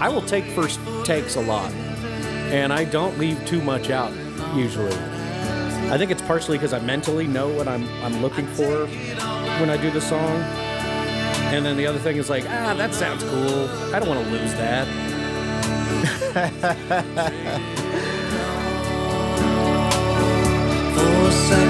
I 0.00 0.08
will 0.08 0.22
take 0.22 0.44
first 0.46 0.80
takes 1.04 1.36
a 1.36 1.40
lot, 1.40 1.72
and 2.52 2.72
I 2.72 2.84
don't 2.84 3.18
leave 3.18 3.44
too 3.46 3.60
much 3.62 3.90
out 3.90 4.12
usually. 4.54 4.96
I 5.90 5.96
think 5.96 6.10
it's 6.10 6.22
partially 6.22 6.58
because 6.58 6.72
I 6.72 6.80
mentally 6.80 7.26
know 7.26 7.48
what 7.48 7.68
I'm 7.68 7.88
I'm 8.02 8.20
looking 8.22 8.46
for 8.46 8.86
when 9.60 9.70
I 9.70 9.76
do 9.76 9.90
the 9.90 10.00
song, 10.00 10.36
and 11.52 11.64
then 11.64 11.76
the 11.76 11.86
other 11.86 11.98
thing 11.98 12.16
is 12.16 12.30
like 12.30 12.44
ah 12.44 12.74
that 12.74 12.94
sounds 12.94 13.22
cool. 13.24 13.68
I 13.94 13.98
don't 13.98 14.08
want 14.08 14.24
to 14.24 14.30
lose 14.30 14.54
that. 14.54 14.86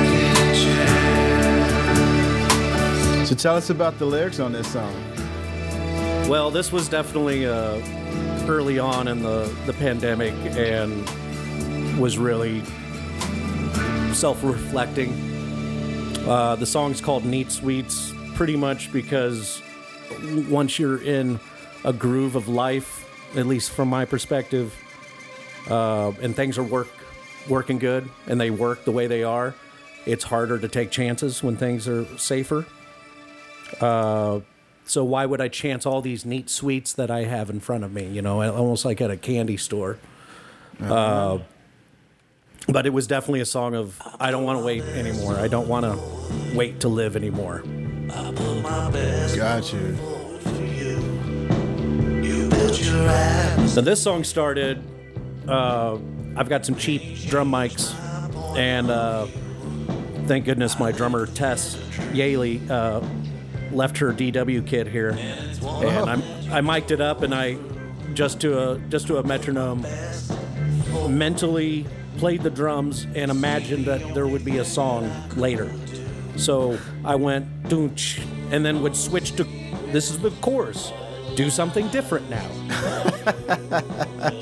So 3.28 3.35
tell 3.35 3.56
us 3.56 3.68
about 3.68 3.99
the 3.99 4.06
lyrics 4.06 4.40
on 4.40 4.52
this 4.52 4.73
song. 4.73 4.94
Well, 6.30 6.50
this 6.50 6.73
was 6.73 6.88
definitely 6.88 7.44
uh, 7.44 7.78
early 8.49 8.78
on 8.78 9.06
in 9.06 9.23
the, 9.23 9.54
the 9.66 9.75
pandemic 9.75 10.32
and 10.56 11.06
was 12.00 12.16
really 12.16 12.62
self 14.14 14.42
reflecting. 14.42 15.12
Uh, 16.26 16.56
the 16.56 16.64
song's 16.64 17.02
called 17.02 17.26
Neat 17.26 17.52
Sweets, 17.52 18.14
pretty 18.35 18.56
much 18.56 18.90
because 18.94 19.62
once 20.49 20.78
you're 20.78 21.02
in 21.02 21.38
a 21.85 21.92
groove 21.92 22.35
of 22.35 22.49
life, 22.49 23.06
at 23.37 23.44
least 23.44 23.73
from 23.73 23.88
my 23.88 24.06
perspective, 24.06 24.75
uh, 25.68 26.12
and 26.23 26.35
things 26.35 26.56
are 26.56 26.62
work 26.62 26.88
working 27.47 27.78
good 27.78 28.08
and 28.26 28.40
they 28.40 28.49
work 28.49 28.87
the 28.87 28.92
way 28.92 29.06
they 29.06 29.23
are, 29.23 29.54
it's 30.06 30.25
harder 30.25 30.58
to 30.58 30.66
take 30.66 30.90
chances 30.90 31.42
when 31.42 31.58
things 31.58 31.87
are 31.87 32.06
safer. 32.16 32.64
Uh, 33.81 34.41
so 34.85 35.05
why 35.05 35.27
would 35.27 35.41
I 35.41 35.49
chance 35.49 35.85
all 35.85 36.01
these 36.01 36.25
neat 36.25 36.49
sweets 36.49 36.93
that 36.95 37.11
I 37.11 37.25
have 37.25 37.51
in 37.51 37.61
front 37.61 37.85
of 37.85 37.93
me? 37.93 38.07
You 38.07 38.23
know, 38.23 38.43
almost 38.43 38.85
like 38.85 39.01
at 39.01 39.11
a 39.11 39.17
candy 39.17 39.57
store. 39.57 39.99
Uh, 40.81 41.39
but 42.69 42.87
it 42.87 42.91
was 42.91 43.07
definitely 43.07 43.41
a 43.41 43.47
song 43.47 43.75
of 43.75 44.01
I 44.21 44.31
don't 44.31 44.45
want 44.45 44.59
to 44.59 44.65
wait 44.65 44.83
anymore. 44.83 45.37
I 45.37 45.49
don't 45.49 45.69
want 45.69 45.85
to 45.85 46.57
wait 46.57 46.81
to 46.81 46.89
live 46.89 47.17
anymore. 47.17 47.63
Got 49.37 49.73
you. 49.73 49.97
You 52.23 52.49
built 52.49 52.81
your 52.83 53.09
ass. 53.09 53.73
So 53.75 53.81
this 53.81 54.03
song 54.03 54.25
started. 54.25 54.83
Uh, 55.47 55.99
I've 56.37 56.49
got 56.49 56.65
some 56.65 56.77
cheap 56.77 57.19
drum 57.27 57.51
mics, 57.51 57.95
and 58.57 58.91
uh, 58.91 59.27
thank 60.27 60.45
goodness 60.45 60.79
my 60.79 60.93
drummer 60.93 61.27
Tess 61.27 61.77
Yaley 62.13 62.69
uh, 62.71 63.01
left 63.73 63.99
her 63.99 64.13
DW 64.13 64.67
kit 64.67 64.87
here, 64.87 65.11
and 65.11 66.11
I'm, 66.11 66.23
I 66.53 66.61
mic'd 66.61 66.91
it 66.91 67.01
up, 67.01 67.23
and 67.23 67.35
I 67.35 67.59
just 68.15 68.41
to 68.41 68.59
a 68.59 68.79
just 68.89 69.07
to 69.09 69.19
a 69.19 69.23
metronome, 69.23 69.85
mentally 71.09 71.87
played 72.17 72.43
the 72.43 72.51
drums 72.51 73.07
and 73.15 73.31
imagined 73.31 73.85
that 73.87 74.15
there 74.15 74.27
would 74.27 74.45
be 74.45 74.59
a 74.59 74.65
song 74.65 75.11
later. 75.37 75.73
So 76.37 76.79
I 77.05 77.15
went 77.15 77.65
doonch, 77.65 78.21
and 78.51 78.65
then 78.65 78.83
would 78.83 78.97
switch 78.97 79.37
to 79.37 79.45
this 79.93 80.11
is 80.11 80.19
the 80.19 80.31
chorus. 80.41 80.93
Do 81.37 81.51
something 81.51 81.89
different 81.89 82.29
now. 82.29 82.49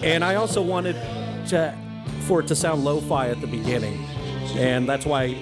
and 0.03 0.25
I 0.25 0.37
also 0.37 0.63
wanted 0.63 0.95
to 1.49 1.77
for 2.23 2.41
it 2.41 2.49
to 2.49 2.57
sound 2.57 2.85
lo-fi 2.85 3.29
at 3.29 3.41
the 3.41 3.47
beginning, 3.47 4.05
and 4.57 4.89
that's 4.89 5.07
why 5.07 5.37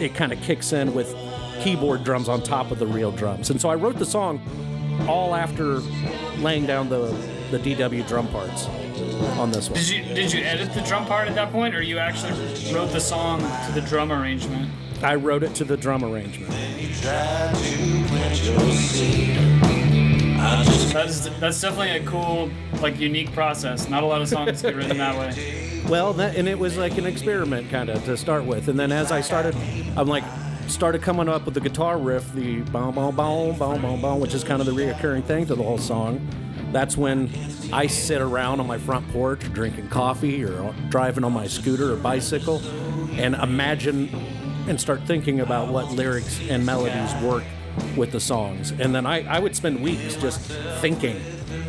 it 0.00 0.14
kind 0.14 0.32
of 0.32 0.40
kicks 0.42 0.72
in 0.72 0.94
with 0.94 1.14
keyboard 1.60 2.04
drums 2.04 2.28
on 2.28 2.42
top 2.42 2.70
of 2.70 2.78
the 2.78 2.86
real 2.86 3.12
drums. 3.12 3.50
And 3.50 3.60
so 3.60 3.68
I 3.68 3.74
wrote 3.74 3.98
the 3.98 4.06
song 4.06 4.40
all 5.08 5.34
after 5.34 5.80
laying 6.38 6.66
down 6.66 6.88
the 6.88 7.14
the 7.50 7.58
DW 7.58 8.06
drum 8.06 8.28
parts 8.28 8.66
on 9.38 9.50
this 9.50 9.68
one. 9.68 9.78
Did 9.78 9.88
you 9.88 10.02
did 10.14 10.32
you 10.32 10.40
edit 10.42 10.72
the 10.72 10.82
drum 10.82 11.06
part 11.06 11.28
at 11.28 11.34
that 11.34 11.50
point, 11.50 11.74
or 11.74 11.82
you 11.82 11.98
actually 11.98 12.32
wrote 12.72 12.92
the 12.92 13.00
song 13.00 13.40
to 13.66 13.72
the 13.72 13.80
drum 13.80 14.12
arrangement? 14.12 14.70
I 15.02 15.14
wrote 15.14 15.42
it 15.42 15.54
to 15.56 15.64
the 15.64 15.76
drum 15.76 16.04
arrangement. 16.04 16.52
Tried 17.00 17.54
to 17.54 18.04
plant 18.08 18.44
your 18.44 18.72
seed. 18.72 19.38
I 20.38 20.62
just 20.64 20.92
That's 20.92 21.28
that's 21.40 21.60
definitely 21.60 21.96
a 21.96 22.04
cool, 22.04 22.50
like, 22.80 22.98
unique 22.98 23.32
process. 23.32 23.88
Not 23.88 24.02
a 24.02 24.06
lot 24.06 24.22
of 24.22 24.28
songs 24.28 24.62
get 24.62 24.74
written 24.74 24.98
that 24.98 25.18
way. 25.18 25.82
Well, 25.88 26.12
that, 26.14 26.36
and 26.36 26.48
it 26.48 26.58
was 26.58 26.76
like 26.76 26.98
an 26.98 27.06
experiment 27.06 27.70
kind 27.70 27.88
of 27.88 28.04
to 28.04 28.16
start 28.16 28.44
with, 28.44 28.68
and 28.68 28.78
then 28.78 28.92
as 28.92 29.10
I 29.10 29.22
started, 29.22 29.54
I'm 29.96 30.06
like 30.06 30.24
started 30.70 31.02
coming 31.02 31.28
up 31.28 31.44
with 31.44 31.54
the 31.54 31.60
guitar 31.60 31.98
riff, 31.98 32.32
the 32.32 32.60
boom 32.60 32.94
boom 32.94 33.14
boom 33.14 33.58
boom 33.58 33.82
boom 33.82 34.00
boom, 34.00 34.20
which 34.20 34.34
is 34.34 34.44
kind 34.44 34.60
of 34.60 34.66
the 34.66 34.72
reoccurring 34.72 35.24
thing 35.24 35.46
to 35.46 35.54
the 35.54 35.62
whole 35.62 35.78
song. 35.78 36.26
That's 36.72 36.96
when 36.96 37.30
I 37.72 37.86
sit 37.86 38.20
around 38.20 38.60
on 38.60 38.66
my 38.66 38.78
front 38.78 39.08
porch 39.08 39.40
drinking 39.52 39.88
coffee 39.88 40.44
or 40.44 40.74
driving 40.88 41.24
on 41.24 41.32
my 41.32 41.46
scooter 41.46 41.92
or 41.92 41.96
bicycle 41.96 42.62
and 43.12 43.34
imagine 43.34 44.08
and 44.68 44.80
start 44.80 45.02
thinking 45.06 45.40
about 45.40 45.72
what 45.72 45.90
lyrics 45.90 46.40
and 46.48 46.64
melodies 46.64 47.12
work 47.22 47.42
with 47.96 48.12
the 48.12 48.20
songs. 48.20 48.70
And 48.70 48.94
then 48.94 49.06
I, 49.06 49.26
I 49.26 49.40
would 49.40 49.56
spend 49.56 49.82
weeks 49.82 50.14
just 50.16 50.40
thinking 50.80 51.16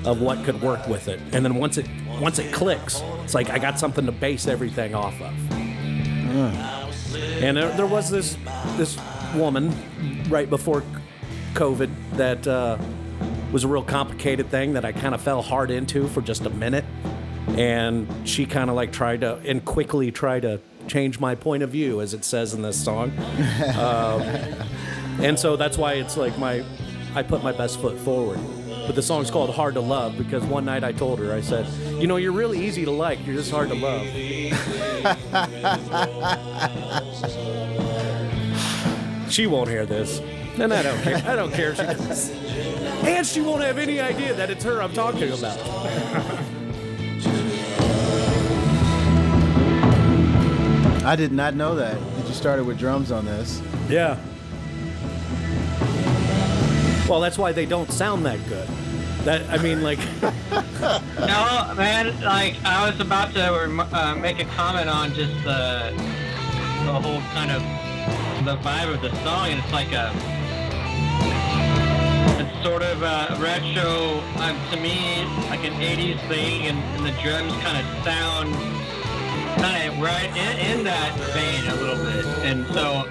of 0.05 0.21
what 0.21 0.43
could 0.43 0.61
work 0.61 0.87
with 0.87 1.07
it. 1.07 1.19
And 1.31 1.43
then 1.43 1.55
once 1.55 1.77
it 1.77 1.87
once 2.19 2.37
it 2.37 2.53
clicks, 2.53 3.01
it's 3.23 3.33
like 3.33 3.49
I 3.49 3.57
got 3.57 3.79
something 3.79 4.05
to 4.05 4.11
base 4.11 4.47
everything 4.47 4.93
off 4.93 5.19
of. 5.21 5.33
And 7.15 7.57
there, 7.57 7.69
there 7.71 7.85
was 7.85 8.09
this 8.09 8.37
this 8.77 8.97
woman 9.35 9.73
right 10.29 10.49
before 10.49 10.83
COVID 11.53 11.89
that 12.13 12.47
uh, 12.47 12.77
was 13.51 13.63
a 13.63 13.67
real 13.67 13.83
complicated 13.83 14.49
thing 14.49 14.73
that 14.73 14.85
I 14.85 14.91
kind 14.91 15.13
of 15.13 15.21
fell 15.21 15.41
hard 15.41 15.71
into 15.71 16.07
for 16.07 16.21
just 16.21 16.45
a 16.45 16.49
minute, 16.49 16.85
and 17.49 18.07
she 18.27 18.45
kind 18.45 18.69
of 18.69 18.75
like 18.75 18.91
tried 18.91 19.21
to 19.21 19.37
and 19.37 19.63
quickly 19.63 20.11
tried 20.11 20.43
to 20.43 20.59
change 20.87 21.19
my 21.19 21.35
point 21.35 21.63
of 21.63 21.69
view, 21.69 22.01
as 22.01 22.13
it 22.13 22.25
says 22.25 22.53
in 22.53 22.61
this 22.61 22.81
song. 22.81 23.11
um, 23.77 24.21
and 25.21 25.37
so 25.37 25.55
that's 25.55 25.77
why 25.77 25.93
it's 25.93 26.17
like 26.17 26.37
my 26.37 26.63
I 27.13 27.23
put 27.23 27.43
my 27.43 27.51
best 27.51 27.79
foot 27.79 27.97
forward. 27.99 28.39
But 28.85 28.95
the 28.95 29.01
song's 29.01 29.31
called 29.31 29.51
Hard 29.51 29.75
to 29.75 29.81
Love 29.81 30.17
because 30.17 30.43
one 30.43 30.65
night 30.65 30.83
I 30.83 30.91
told 30.91 31.19
her, 31.19 31.33
I 31.33 31.41
said, 31.41 31.65
You 32.01 32.07
know, 32.07 32.17
you're 32.17 32.31
really 32.31 32.65
easy 32.65 32.85
to 32.85 32.91
like, 32.91 33.25
you're 33.25 33.35
just 33.35 33.51
hard 33.51 33.69
to 33.69 33.75
love. 33.75 34.05
she 39.31 39.47
won't 39.47 39.69
hear 39.69 39.85
this. 39.85 40.19
And 40.59 40.73
I 40.73 40.83
don't 40.83 41.01
care. 41.01 41.23
I 41.25 41.35
don't 41.35 41.53
care 41.53 41.71
if 41.71 41.77
she 41.77 41.83
does. 41.83 42.29
And 43.05 43.25
she 43.25 43.41
won't 43.41 43.63
have 43.63 43.77
any 43.77 43.99
idea 43.99 44.33
that 44.33 44.49
it's 44.49 44.63
her 44.63 44.81
I'm 44.81 44.93
talking 44.93 45.31
about. 45.31 45.57
I 51.03 51.15
did 51.15 51.31
not 51.31 51.55
know 51.55 51.75
that. 51.75 51.95
Did 52.17 52.27
you 52.27 52.33
started 52.33 52.65
with 52.65 52.77
drums 52.77 53.11
on 53.11 53.25
this? 53.25 53.61
Yeah. 53.89 54.19
Well, 57.11 57.19
that's 57.19 57.37
why 57.37 57.51
they 57.51 57.65
don't 57.65 57.91
sound 57.91 58.25
that 58.25 58.39
good. 58.47 58.65
That 59.25 59.41
I 59.49 59.61
mean, 59.61 59.83
like, 59.83 59.99
No, 60.21 61.73
man, 61.75 62.17
like 62.21 62.55
I 62.63 62.89
was 62.89 63.01
about 63.01 63.33
to 63.33 63.51
uh, 63.91 64.15
make 64.15 64.39
a 64.39 64.45
comment 64.55 64.87
on 64.87 65.13
just 65.13 65.33
the 65.43 65.91
the 66.85 66.93
whole 66.93 67.19
kind 67.33 67.51
of 67.51 67.61
the 68.45 68.55
vibe 68.63 68.93
of 68.95 69.01
the 69.01 69.13
song, 69.25 69.49
and 69.49 69.59
it's 69.59 69.73
like 69.73 69.91
a 69.91 70.07
it's 72.39 72.63
sort 72.63 72.81
of 72.81 73.03
a 73.03 73.35
retro 73.41 74.21
um, 74.41 74.57
to 74.71 74.77
me, 74.79 75.25
like 75.49 75.65
an 75.65 75.73
'80s 75.73 76.25
thing, 76.29 76.67
and, 76.67 76.77
and 76.95 77.05
the 77.05 77.21
drums 77.21 77.51
kind 77.61 77.75
of 77.75 78.03
sound 78.05 78.53
kind 79.59 79.91
of 79.91 79.99
right 79.99 80.29
in, 80.29 80.77
in 80.79 80.83
that 80.85 81.13
vein 81.33 81.69
a 81.71 81.75
little 81.75 82.05
bit, 82.05 82.25
and 82.45 82.65
so 82.67 83.05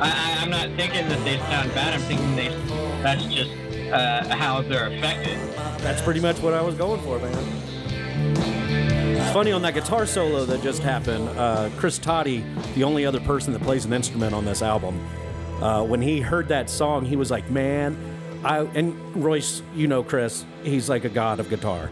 I, 0.00 0.10
I, 0.10 0.42
I'm 0.42 0.50
not 0.50 0.68
thinking 0.76 1.08
that 1.08 1.24
they 1.24 1.38
sound 1.38 1.74
bad. 1.74 1.94
I'm 1.94 2.00
thinking 2.00 2.36
they 2.36 2.48
that's 3.02 3.24
just 3.26 3.50
uh, 3.92 4.36
how 4.36 4.62
they're 4.62 4.88
affected. 4.88 5.38
that's 5.80 6.02
pretty 6.02 6.20
much 6.20 6.38
what 6.40 6.54
I 6.54 6.62
was 6.62 6.74
going 6.74 7.00
for, 7.02 7.18
man. 7.18 7.36
It's 9.16 9.32
funny 9.32 9.52
on 9.52 9.62
that 9.62 9.74
guitar 9.74 10.06
solo 10.06 10.44
that 10.44 10.62
just 10.62 10.82
happened. 10.82 11.28
Uh, 11.30 11.70
Chris 11.76 11.98
Toddy, 11.98 12.44
the 12.74 12.84
only 12.84 13.04
other 13.06 13.20
person 13.20 13.52
that 13.52 13.62
plays 13.62 13.84
an 13.84 13.92
instrument 13.92 14.34
on 14.34 14.44
this 14.44 14.62
album, 14.62 15.04
uh, 15.60 15.84
when 15.84 16.00
he 16.00 16.20
heard 16.20 16.48
that 16.48 16.70
song, 16.70 17.04
he 17.04 17.16
was 17.16 17.30
like, 17.30 17.50
"Man, 17.50 17.96
I." 18.44 18.60
And 18.60 18.94
Royce, 19.16 19.62
you 19.74 19.88
know, 19.88 20.02
Chris, 20.02 20.44
he's 20.62 20.88
like 20.88 21.04
a 21.04 21.08
god 21.08 21.40
of 21.40 21.50
guitar, 21.50 21.90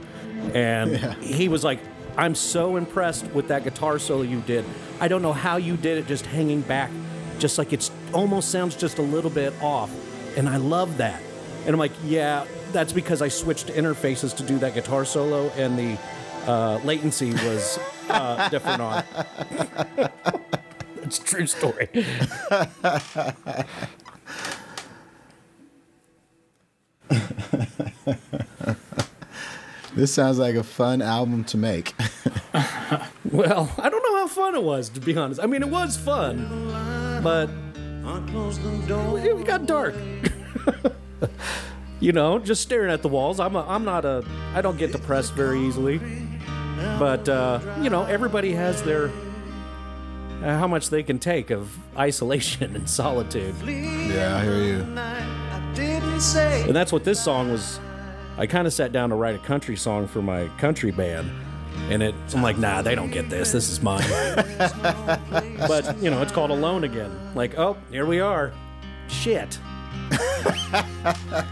and 0.54 0.96
he 1.22 1.48
was 1.48 1.64
like, 1.64 1.80
I'm 2.16 2.34
so 2.34 2.76
impressed 2.76 3.26
with 3.32 3.48
that 3.48 3.64
guitar 3.64 3.98
solo 3.98 4.22
you 4.22 4.40
did. 4.42 4.64
I 5.00 5.08
don't 5.08 5.20
know 5.20 5.34
how 5.34 5.56
you 5.58 5.76
did 5.76 5.98
it, 5.98 6.06
just 6.06 6.24
hanging 6.24 6.62
back, 6.62 6.90
just 7.38 7.58
like 7.58 7.72
it's 7.72 7.90
almost 8.12 8.50
sounds 8.50 8.76
just 8.76 8.98
a 8.98 9.02
little 9.02 9.30
bit 9.30 9.52
off, 9.62 9.90
and 10.36 10.48
I 10.48 10.56
love 10.56 10.96
that. 10.98 11.20
And 11.64 11.70
I'm 11.70 11.78
like, 11.78 11.92
yeah, 12.04 12.46
that's 12.72 12.92
because 12.92 13.22
I 13.22 13.28
switched 13.28 13.68
interfaces 13.68 14.36
to 14.36 14.42
do 14.42 14.58
that 14.58 14.74
guitar 14.74 15.04
solo, 15.04 15.48
and 15.56 15.78
the 15.78 15.98
uh, 16.46 16.78
latency 16.84 17.32
was 17.32 17.78
uh, 18.08 18.48
different 18.50 18.80
on 18.80 19.04
it. 19.98 20.10
it's 21.02 21.18
a 21.18 21.24
true 21.24 21.46
story. 21.46 21.88
This 29.96 30.12
sounds 30.12 30.38
like 30.38 30.56
a 30.56 30.62
fun 30.62 31.00
album 31.00 31.44
to 31.44 31.56
make. 31.56 31.94
Well, 33.32 33.74
I 33.78 33.90
don't 33.90 34.02
know 34.02 34.16
how 34.18 34.28
fun 34.28 34.54
it 34.54 34.62
was, 34.62 34.88
to 34.90 35.00
be 35.00 35.16
honest. 35.16 35.42
I 35.42 35.46
mean, 35.46 35.60
it 35.62 35.68
was 35.68 35.96
fun, 35.96 36.46
but 37.26 37.50
it 39.16 39.44
got 39.44 39.66
dark. 39.66 39.96
you 42.00 42.12
know, 42.12 42.38
just 42.38 42.62
staring 42.62 42.88
at 42.92 43.02
the 43.02 43.08
walls. 43.08 43.40
I'm 43.40 43.56
a, 43.56 43.66
I'm 43.66 43.84
not 43.84 44.04
a 44.04 44.24
I 44.54 44.60
don't 44.60 44.78
get 44.78 44.92
depressed 44.92 45.34
very 45.34 45.58
easily, 45.66 46.00
but 47.00 47.28
uh, 47.28 47.58
you 47.82 47.90
know, 47.90 48.04
everybody 48.04 48.52
has 48.52 48.80
their 48.84 49.06
uh, 50.40 50.56
how 50.56 50.68
much 50.68 50.88
they 50.90 51.02
can 51.02 51.18
take 51.18 51.50
of 51.50 51.76
isolation 51.96 52.76
and 52.76 52.88
solitude, 52.88 53.56
yeah, 53.66 54.36
I 54.36 54.44
hear 54.44 54.62
you. 54.62 54.84
and 56.68 56.76
that's 56.76 56.92
what 56.92 57.02
this 57.02 57.20
song 57.22 57.50
was. 57.50 57.80
I 58.38 58.46
kind 58.46 58.68
of 58.68 58.72
sat 58.72 58.92
down 58.92 59.08
to 59.08 59.16
write 59.16 59.34
a 59.34 59.38
country 59.38 59.74
song 59.74 60.06
for 60.06 60.22
my 60.22 60.46
country 60.58 60.92
band, 60.92 61.28
and 61.90 62.02
it 62.02 62.14
I'm 62.34 62.42
like, 62.42 62.58
nah, 62.58 62.82
they 62.82 62.94
don't 62.94 63.10
get 63.10 63.30
this. 63.30 63.52
This 63.52 63.70
is 63.70 63.82
mine. 63.82 64.04
but 65.68 65.96
you 66.00 66.10
know, 66.10 66.22
it's 66.22 66.32
called 66.32 66.50
Alone 66.50 66.84
Again. 66.84 67.34
Like, 67.34 67.58
oh, 67.58 67.76
here 67.90 68.06
we 68.06 68.20
are. 68.20 68.52
Shit. 69.08 69.58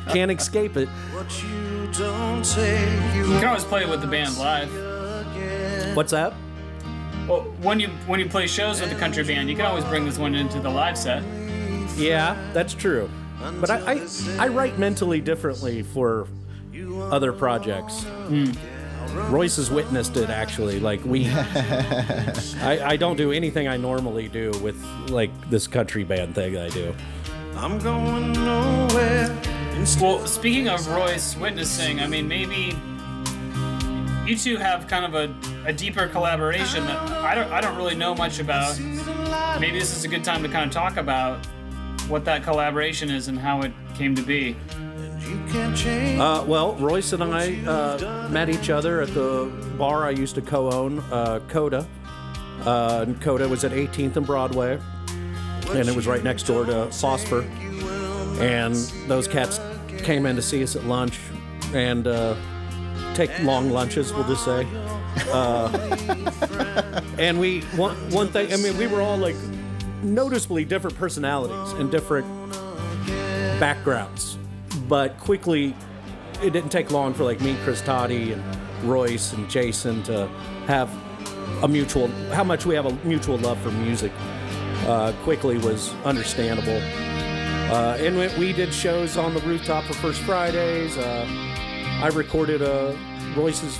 Can't 0.08 0.30
escape 0.30 0.76
it. 0.76 0.88
You 0.88 1.90
can 3.38 3.44
always 3.44 3.64
play 3.64 3.82
it 3.82 3.88
with 3.88 4.00
the 4.00 4.06
band 4.06 4.36
live. 4.36 5.96
What's 5.96 6.10
that? 6.10 6.34
Well, 7.28 7.42
when 7.62 7.80
you 7.80 7.88
when 8.06 8.20
you 8.20 8.28
play 8.28 8.46
shows 8.46 8.80
with 8.80 8.90
the 8.90 8.96
country 8.96 9.24
band, 9.24 9.48
you 9.48 9.56
can 9.56 9.64
always 9.64 9.84
bring 9.84 10.04
this 10.04 10.18
one 10.18 10.34
into 10.34 10.60
the 10.60 10.68
live 10.68 10.98
set. 10.98 11.22
Yeah, 11.96 12.36
that's 12.52 12.74
true. 12.74 13.08
But 13.60 13.70
I, 13.70 13.94
I, 13.94 14.06
I 14.38 14.48
write 14.48 14.78
mentally 14.78 15.20
differently 15.20 15.82
for 15.82 16.26
other 17.10 17.32
projects. 17.32 18.04
Hmm. 18.04 18.52
Royce 19.30 19.56
has 19.56 19.70
witnessed 19.70 20.16
it 20.16 20.30
actually. 20.30 20.80
Like 20.80 21.04
we, 21.04 21.28
I, 21.30 22.80
I 22.84 22.96
don't 22.96 23.16
do 23.16 23.32
anything 23.32 23.68
I 23.68 23.76
normally 23.76 24.28
do 24.28 24.50
with 24.62 24.82
like 25.08 25.30
this 25.50 25.66
country 25.66 26.04
band 26.04 26.34
thing 26.34 26.56
I 26.56 26.68
do. 26.68 26.94
I'm 27.56 27.78
going 27.78 28.32
nowhere. 28.32 29.36
Well, 30.00 30.26
speaking 30.26 30.68
of 30.68 30.86
Royce 30.88 31.36
witnessing, 31.36 32.00
I 32.00 32.06
mean, 32.06 32.26
maybe 32.26 32.74
you 34.26 34.36
two 34.36 34.56
have 34.56 34.86
kind 34.86 35.04
of 35.04 35.14
a, 35.14 35.68
a 35.68 35.72
deeper 35.72 36.06
collaboration 36.08 36.84
that 36.86 36.96
I 36.98 37.34
don't 37.34 37.52
I 37.52 37.60
don't 37.60 37.76
really 37.76 37.94
know 37.94 38.14
much 38.14 38.38
about. 38.38 38.78
Maybe 39.60 39.78
this 39.78 39.96
is 39.96 40.04
a 40.04 40.08
good 40.08 40.24
time 40.24 40.42
to 40.42 40.48
kind 40.48 40.66
of 40.66 40.72
talk 40.72 40.96
about 40.96 41.44
what 42.08 42.24
that 42.24 42.42
collaboration 42.42 43.10
is 43.10 43.28
and 43.28 43.38
how 43.38 43.62
it 43.62 43.72
came 43.94 44.14
to 44.14 44.22
be. 44.22 44.56
Uh, 46.20 46.44
well, 46.46 46.74
Royce 46.76 47.12
and 47.12 47.22
I 47.22 47.56
uh, 47.64 48.28
met 48.30 48.48
each 48.48 48.70
other 48.70 49.00
at 49.02 49.12
the 49.14 49.50
bar 49.78 50.04
I 50.04 50.10
used 50.10 50.34
to 50.36 50.42
co-own, 50.42 50.98
uh, 51.10 51.40
Coda. 51.48 51.86
Uh, 52.64 53.04
and 53.06 53.20
Coda 53.20 53.48
was 53.48 53.64
at 53.64 53.72
18th 53.72 54.16
and 54.16 54.24
Broadway, 54.26 54.78
and 55.70 55.88
it 55.88 55.94
was 55.94 56.06
right 56.06 56.22
next 56.22 56.44
door 56.44 56.64
to 56.64 56.90
Phosphor. 56.92 57.42
And 58.40 58.74
those 59.08 59.28
cats 59.28 59.60
came 60.02 60.24
in 60.26 60.36
to 60.36 60.42
see 60.42 60.62
us 60.62 60.76
at 60.76 60.84
lunch, 60.84 61.18
and 61.74 62.06
uh, 62.06 62.36
take 63.14 63.30
long 63.40 63.70
lunches, 63.70 64.12
we'll 64.12 64.24
just 64.24 64.44
say. 64.44 64.66
Uh, 65.32 65.68
and 67.18 67.38
we 67.38 67.60
one 67.76 67.94
one 68.10 68.28
thing. 68.28 68.52
I 68.52 68.56
mean, 68.56 68.76
we 68.78 68.86
were 68.86 69.00
all 69.00 69.16
like 69.16 69.36
noticeably 70.02 70.64
different 70.64 70.96
personalities 70.96 71.72
and 71.78 71.90
different 71.90 72.26
backgrounds, 73.60 74.33
but 74.88 75.18
quickly 75.18 75.74
it 76.42 76.52
didn't 76.52 76.70
take 76.70 76.90
long 76.90 77.14
for 77.14 77.24
like 77.24 77.40
me, 77.40 77.56
Chris 77.64 77.80
Toddy, 77.80 78.32
and 78.32 78.42
Royce 78.82 79.32
and 79.32 79.48
Jason 79.48 80.02
to 80.04 80.26
have 80.66 80.90
a 81.62 81.68
mutual 81.68 82.08
how 82.32 82.44
much 82.44 82.66
we 82.66 82.74
have 82.74 82.86
a 82.86 82.92
mutual 83.06 83.38
love 83.38 83.58
for 83.60 83.70
music. 83.70 84.12
Uh, 84.86 85.12
quickly 85.22 85.56
was 85.58 85.94
understandable, 86.04 86.76
uh, 87.72 87.96
and 87.98 88.18
we, 88.18 88.28
we 88.38 88.52
did 88.52 88.74
shows 88.74 89.16
on 89.16 89.32
the 89.32 89.40
rooftop 89.40 89.84
for 89.84 89.94
First 89.94 90.20
Fridays. 90.22 90.98
Uh, 90.98 91.24
I 92.02 92.08
recorded 92.12 92.60
a 92.60 92.94
Royce's 93.34 93.78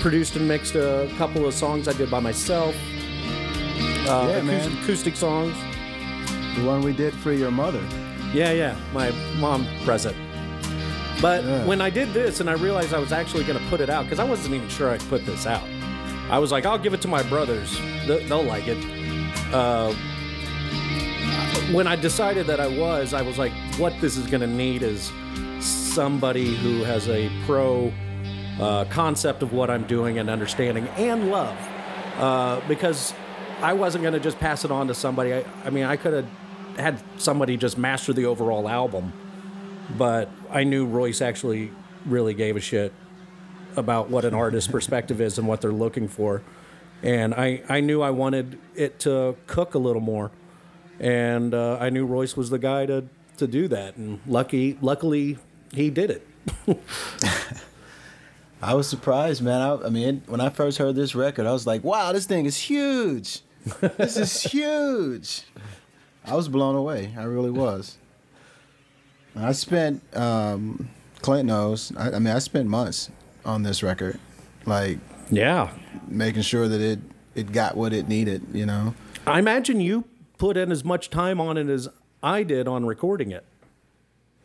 produced 0.00 0.36
and 0.36 0.46
mixed 0.46 0.74
a 0.74 1.10
couple 1.16 1.46
of 1.46 1.54
songs 1.54 1.88
I 1.88 1.94
did 1.94 2.10
by 2.10 2.20
myself. 2.20 2.74
Uh, 4.06 4.26
Yeah, 4.28 4.36
acoustic, 4.36 4.44
man. 4.44 4.82
acoustic 4.82 5.16
songs. 5.16 5.56
The 6.58 6.64
one 6.66 6.82
we 6.82 6.92
did 6.92 7.14
for 7.14 7.32
your 7.32 7.50
mother. 7.50 7.82
Yeah, 8.32 8.52
yeah, 8.52 8.76
my 8.92 9.10
mom 9.38 9.66
present. 9.84 10.16
But 11.20 11.42
Yeah. 11.44 11.64
when 11.64 11.80
I 11.80 11.90
did 11.90 12.12
this 12.12 12.40
and 12.40 12.48
I 12.48 12.52
realized 12.54 12.94
I 12.94 12.98
was 12.98 13.12
actually 13.12 13.44
going 13.44 13.58
to 13.58 13.64
put 13.70 13.80
it 13.80 13.90
out, 13.90 14.04
because 14.04 14.18
I 14.18 14.24
wasn't 14.24 14.54
even 14.54 14.68
sure 14.68 14.90
I'd 14.90 15.00
put 15.08 15.24
this 15.26 15.46
out, 15.46 15.62
I 16.30 16.38
was 16.38 16.52
like, 16.52 16.66
I'll 16.66 16.78
give 16.78 16.94
it 16.94 17.00
to 17.02 17.08
my 17.08 17.22
brothers. 17.24 17.76
They- 18.06 18.24
They'll 18.26 18.42
like 18.44 18.64
it. 18.68 18.78
Uh, 19.52 19.94
when 21.72 21.86
I 21.86 21.96
decided 21.96 22.46
that 22.46 22.60
I 22.60 22.66
was, 22.66 23.12
I 23.14 23.22
was 23.22 23.38
like, 23.38 23.52
what 23.78 23.92
this 24.00 24.16
is 24.16 24.26
going 24.26 24.40
to 24.42 24.46
need 24.46 24.82
is 24.82 25.10
somebody 25.60 26.54
who 26.54 26.84
has 26.84 27.08
a 27.08 27.30
pro 27.46 27.92
uh, 28.60 28.84
concept 28.86 29.42
of 29.42 29.52
what 29.52 29.70
I'm 29.70 29.84
doing 29.84 30.18
and 30.18 30.28
understanding 30.30 30.86
and 30.96 31.30
love. 31.30 31.56
Uh, 32.18 32.60
because 32.68 33.14
I 33.62 33.72
wasn't 33.72 34.02
going 34.02 34.14
to 34.14 34.20
just 34.20 34.38
pass 34.38 34.64
it 34.64 34.70
on 34.70 34.88
to 34.88 34.94
somebody. 34.94 35.32
I, 35.34 35.44
I 35.64 35.70
mean, 35.70 35.84
I 35.84 35.96
could 35.96 36.12
have 36.12 36.26
had 36.78 37.02
somebody 37.18 37.56
just 37.56 37.78
master 37.78 38.12
the 38.12 38.26
overall 38.26 38.68
album, 38.68 39.12
but 39.96 40.30
I 40.50 40.64
knew 40.64 40.86
Royce 40.86 41.20
actually 41.20 41.70
really 42.06 42.34
gave 42.34 42.56
a 42.56 42.60
shit 42.60 42.92
about 43.76 44.10
what 44.10 44.24
an 44.24 44.34
artist's 44.34 44.70
perspective 44.70 45.20
is 45.20 45.38
and 45.38 45.46
what 45.46 45.60
they're 45.60 45.72
looking 45.72 46.08
for. 46.08 46.42
And 47.02 47.34
I, 47.34 47.62
I 47.68 47.80
knew 47.80 48.02
I 48.02 48.10
wanted 48.10 48.58
it 48.74 48.98
to 49.00 49.36
cook 49.46 49.74
a 49.74 49.78
little 49.78 50.02
more. 50.02 50.30
And 50.98 51.54
uh, 51.54 51.78
I 51.80 51.90
knew 51.90 52.06
Royce 52.06 52.36
was 52.36 52.50
the 52.50 52.58
guy 52.58 52.86
to, 52.86 53.04
to 53.36 53.46
do 53.46 53.68
that. 53.68 53.96
And 53.96 54.20
lucky, 54.26 54.76
luckily, 54.80 55.38
he 55.72 55.90
did 55.90 56.10
it. 56.10 56.26
I 58.60 58.74
was 58.74 58.88
surprised, 58.88 59.42
man. 59.42 59.60
I, 59.60 59.86
I 59.86 59.88
mean, 59.90 60.22
when 60.26 60.40
I 60.40 60.48
first 60.48 60.78
heard 60.78 60.96
this 60.96 61.14
record, 61.14 61.46
I 61.46 61.52
was 61.52 61.66
like, 61.66 61.84
"Wow, 61.84 62.12
this 62.12 62.26
thing 62.26 62.44
is 62.46 62.56
huge! 62.56 63.40
this 63.80 64.16
is 64.16 64.42
huge!" 64.52 65.42
I 66.28 66.34
was 66.34 66.48
blown 66.48 66.74
away. 66.74 67.12
I 67.16 67.24
really 67.24 67.50
was. 67.50 67.96
I 69.36 69.52
spent 69.52 70.02
um, 70.16 70.90
Clint 71.22 71.46
knows. 71.46 71.92
I, 71.96 72.12
I 72.12 72.18
mean, 72.18 72.34
I 72.34 72.38
spent 72.38 72.68
months 72.68 73.10
on 73.44 73.62
this 73.62 73.82
record, 73.82 74.18
like 74.66 74.98
Yeah. 75.30 75.70
making 76.06 76.42
sure 76.42 76.68
that 76.68 76.80
it 76.80 76.98
it 77.34 77.52
got 77.52 77.76
what 77.76 77.92
it 77.92 78.08
needed. 78.08 78.42
You 78.52 78.66
know. 78.66 78.94
I 79.26 79.38
imagine 79.38 79.80
you 79.80 80.04
put 80.38 80.56
in 80.56 80.70
as 80.72 80.84
much 80.84 81.10
time 81.10 81.40
on 81.40 81.56
it 81.56 81.68
as 81.68 81.88
I 82.22 82.42
did 82.42 82.66
on 82.68 82.84
recording 82.86 83.30
it. 83.30 83.44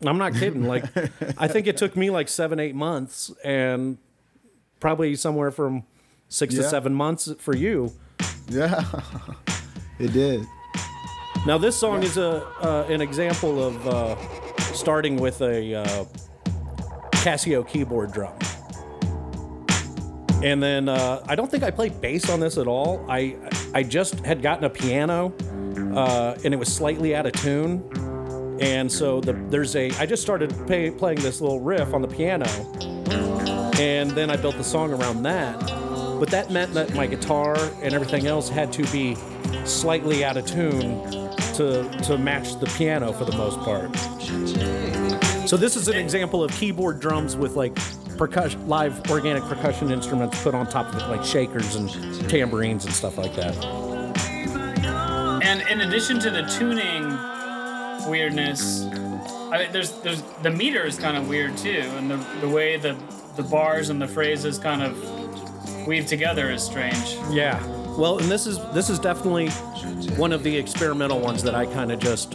I'm 0.04 0.18
not 0.18 0.34
kidding. 0.34 0.64
Like, 0.64 0.84
I 1.38 1.48
think 1.48 1.66
it 1.66 1.76
took 1.76 1.96
me 1.96 2.10
like 2.10 2.28
seven, 2.28 2.60
eight 2.60 2.74
months, 2.74 3.32
and 3.44 3.98
probably 4.80 5.16
somewhere 5.16 5.50
from 5.50 5.84
six 6.28 6.54
to 6.54 6.62
seven 6.62 6.94
months 6.94 7.32
for 7.38 7.54
you. 7.56 7.92
Yeah, 8.48 8.84
it 9.98 10.12
did. 10.12 10.44
Now, 11.46 11.58
this 11.58 11.76
song 11.76 12.02
is 12.02 12.16
a 12.16 12.42
uh, 12.62 12.86
an 12.88 13.02
example 13.02 13.62
of 13.62 13.86
uh, 13.86 14.16
starting 14.72 15.16
with 15.16 15.42
a 15.42 15.74
uh, 15.74 16.04
Casio 17.20 17.68
keyboard 17.68 18.12
drum. 18.12 18.32
And 20.42 20.62
then 20.62 20.88
uh, 20.88 21.22
I 21.26 21.34
don't 21.34 21.50
think 21.50 21.62
I 21.62 21.70
played 21.70 22.00
bass 22.00 22.30
on 22.30 22.40
this 22.40 22.56
at 22.56 22.66
all. 22.66 23.04
I 23.10 23.36
I 23.74 23.82
just 23.82 24.20
had 24.20 24.40
gotten 24.40 24.64
a 24.64 24.70
piano, 24.70 25.34
uh, 25.94 26.34
and 26.42 26.54
it 26.54 26.56
was 26.56 26.74
slightly 26.74 27.14
out 27.14 27.26
of 27.26 27.32
tune. 27.32 27.90
And 28.62 28.90
so 28.90 29.20
the, 29.20 29.34
there's 29.50 29.76
a 29.76 29.90
I 29.98 30.06
just 30.06 30.22
started 30.22 30.50
pay, 30.66 30.90
playing 30.90 31.20
this 31.20 31.42
little 31.42 31.60
riff 31.60 31.92
on 31.92 32.00
the 32.00 32.08
piano, 32.08 32.46
and 33.78 34.10
then 34.12 34.30
I 34.30 34.36
built 34.36 34.56
the 34.56 34.64
song 34.64 34.94
around 34.94 35.24
that. 35.24 35.83
But 36.18 36.30
that 36.30 36.50
meant 36.50 36.74
that 36.74 36.94
my 36.94 37.06
guitar 37.06 37.56
and 37.82 37.94
everything 37.94 38.26
else 38.26 38.48
had 38.48 38.72
to 38.74 38.82
be 38.92 39.16
slightly 39.64 40.24
out 40.24 40.36
of 40.36 40.46
tune 40.46 41.02
to 41.54 41.88
to 42.04 42.18
match 42.18 42.58
the 42.60 42.66
piano 42.76 43.12
for 43.12 43.24
the 43.24 43.36
most 43.36 43.58
part. 43.60 43.94
So 45.48 45.56
this 45.56 45.76
is 45.76 45.88
an 45.88 45.96
example 45.96 46.42
of 46.42 46.50
keyboard 46.52 47.00
drums 47.00 47.36
with 47.36 47.54
like 47.54 47.74
percussion, 48.16 48.66
live 48.66 49.10
organic 49.10 49.42
percussion 49.44 49.90
instruments 49.90 50.42
put 50.42 50.54
on 50.54 50.66
top 50.66 50.92
of 50.92 51.00
it, 51.00 51.06
like 51.08 51.24
shakers 51.24 51.76
and 51.76 51.90
tambourines 52.28 52.84
and 52.84 52.94
stuff 52.94 53.18
like 53.18 53.34
that. 53.36 53.54
And 55.42 55.60
in 55.68 55.82
addition 55.82 56.18
to 56.20 56.30
the 56.30 56.42
tuning 56.42 57.10
weirdness, 58.10 58.84
I 58.84 59.58
mean, 59.58 59.72
there's 59.72 59.92
there's 60.00 60.22
the 60.42 60.50
meter 60.50 60.84
is 60.84 60.98
kind 60.98 61.16
of 61.16 61.28
weird 61.28 61.56
too, 61.56 61.84
and 61.96 62.10
the 62.10 62.16
the 62.40 62.48
way 62.48 62.76
the 62.76 62.96
the 63.36 63.42
bars 63.42 63.90
and 63.90 64.00
the 64.00 64.08
phrases 64.08 64.58
kind 64.58 64.82
of 64.82 64.96
weave 65.86 66.06
together 66.06 66.50
is 66.50 66.62
strange. 66.62 67.16
Yeah. 67.30 67.64
Well, 67.96 68.18
and 68.18 68.28
this 68.30 68.46
is 68.46 68.58
this 68.72 68.90
is 68.90 68.98
definitely 68.98 69.48
one 70.16 70.32
of 70.32 70.42
the 70.42 70.56
experimental 70.56 71.20
ones 71.20 71.42
that 71.42 71.54
I 71.54 71.66
kind 71.66 71.92
of 71.92 71.98
just. 72.00 72.34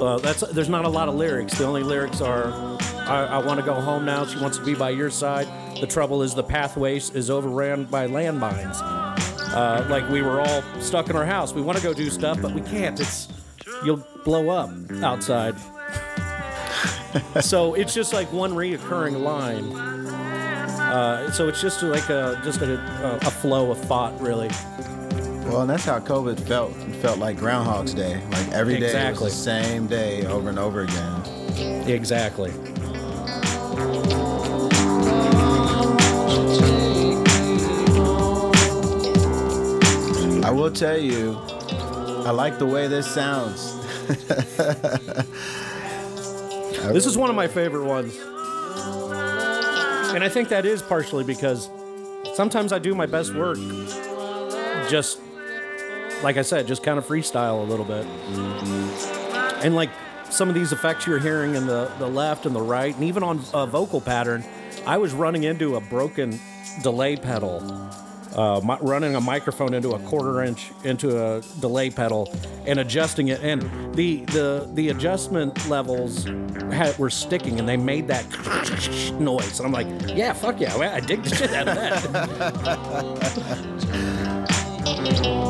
Uh, 0.00 0.18
that's 0.18 0.40
there's 0.52 0.68
not 0.68 0.84
a 0.84 0.88
lot 0.88 1.08
of 1.08 1.14
lyrics. 1.14 1.58
The 1.58 1.64
only 1.64 1.82
lyrics 1.82 2.20
are, 2.20 2.52
I, 3.06 3.26
I 3.32 3.38
want 3.38 3.58
to 3.60 3.66
go 3.66 3.74
home 3.74 4.04
now. 4.04 4.24
She 4.24 4.38
wants 4.38 4.56
to 4.58 4.64
be 4.64 4.74
by 4.74 4.90
your 4.90 5.10
side. 5.10 5.46
The 5.80 5.86
trouble 5.86 6.22
is 6.22 6.34
the 6.34 6.42
pathway 6.42 6.96
is 6.96 7.30
overran 7.30 7.84
by 7.84 8.06
landmines. 8.06 8.80
Uh, 8.80 9.84
like 9.88 10.08
we 10.08 10.22
were 10.22 10.40
all 10.40 10.62
stuck 10.80 11.10
in 11.10 11.16
our 11.16 11.26
house. 11.26 11.52
We 11.52 11.62
want 11.62 11.78
to 11.78 11.84
go 11.84 11.92
do 11.92 12.10
stuff, 12.10 12.40
but 12.40 12.52
we 12.52 12.60
can't. 12.62 12.98
It's 12.98 13.28
you'll 13.84 14.04
blow 14.24 14.50
up 14.50 14.70
outside. 15.02 15.56
so 17.40 17.74
it's 17.74 17.94
just 17.94 18.12
like 18.12 18.32
one 18.32 18.52
reoccurring 18.52 19.20
line. 19.20 19.97
Uh, 20.88 21.30
so 21.30 21.48
it's 21.48 21.60
just 21.60 21.82
like 21.82 22.08
a 22.08 22.40
just 22.44 22.60
a, 22.62 23.18
a 23.26 23.30
flow 23.30 23.70
of 23.70 23.78
thought, 23.78 24.18
really. 24.20 24.48
Well, 25.48 25.62
and 25.62 25.70
that's 25.70 25.84
how 25.84 25.98
COVID 25.98 26.38
felt. 26.46 26.72
It 26.76 26.94
felt 26.96 27.18
like 27.18 27.36
Groundhog's 27.38 27.94
Day. 27.94 28.22
Like 28.30 28.48
every 28.52 28.78
day 28.78 28.86
Exactly. 28.86 29.24
was 29.24 29.36
the 29.36 29.42
same 29.62 29.86
day 29.86 30.26
over 30.26 30.48
and 30.50 30.58
over 30.58 30.82
again. 30.82 31.22
Exactly. 31.88 32.52
I 40.44 40.50
will 40.50 40.70
tell 40.70 40.96
you, 40.96 41.36
I 42.24 42.30
like 42.30 42.58
the 42.58 42.66
way 42.66 42.86
this 42.88 43.06
sounds. 43.06 43.74
This 46.92 47.04
is 47.04 47.18
one 47.18 47.28
of 47.28 47.36
my 47.36 47.48
favorite 47.48 47.84
ones. 47.84 48.16
And 50.14 50.24
I 50.24 50.28
think 50.28 50.48
that 50.48 50.64
is 50.64 50.80
partially 50.82 51.22
because 51.22 51.68
sometimes 52.34 52.72
I 52.72 52.78
do 52.78 52.94
my 52.94 53.06
best 53.06 53.34
work 53.34 53.58
just, 54.88 55.20
like 56.22 56.36
I 56.36 56.42
said, 56.42 56.66
just 56.66 56.82
kind 56.82 56.98
of 56.98 57.06
freestyle 57.06 57.60
a 57.60 57.64
little 57.64 57.84
bit. 57.84 58.06
And 59.64 59.74
like 59.76 59.90
some 60.30 60.48
of 60.48 60.54
these 60.54 60.72
effects 60.72 61.06
you're 61.06 61.18
hearing 61.18 61.54
in 61.54 61.66
the, 61.66 61.90
the 61.98 62.08
left 62.08 62.46
and 62.46 62.54
the 62.54 62.60
right, 62.60 62.94
and 62.94 63.04
even 63.04 63.22
on 63.22 63.40
a 63.54 63.66
vocal 63.66 64.00
pattern, 64.00 64.44
I 64.86 64.96
was 64.96 65.12
running 65.12 65.44
into 65.44 65.76
a 65.76 65.80
broken 65.80 66.38
delay 66.82 67.16
pedal. 67.16 67.60
Uh, 68.38 68.60
running 68.82 69.16
a 69.16 69.20
microphone 69.20 69.74
into 69.74 69.90
a 69.90 69.98
quarter 70.06 70.44
inch 70.44 70.70
into 70.84 71.20
a 71.20 71.40
delay 71.58 71.90
pedal 71.90 72.32
and 72.66 72.78
adjusting 72.78 73.28
it, 73.28 73.40
and 73.42 73.62
the 73.96 74.24
the 74.26 74.70
the 74.74 74.90
adjustment 74.90 75.68
levels 75.68 76.22
had, 76.70 76.96
were 77.00 77.10
sticking, 77.10 77.58
and 77.58 77.68
they 77.68 77.76
made 77.76 78.06
that 78.06 78.24
noise. 79.20 79.58
And 79.58 79.66
I'm 79.66 79.72
like, 79.72 79.88
yeah, 80.16 80.32
fuck 80.32 80.60
yeah, 80.60 80.76
I 80.76 81.00
dig 81.00 81.24
the 81.24 81.34
shit 81.34 81.52
out 81.52 81.66
of 81.66 81.74
that. 85.24 85.44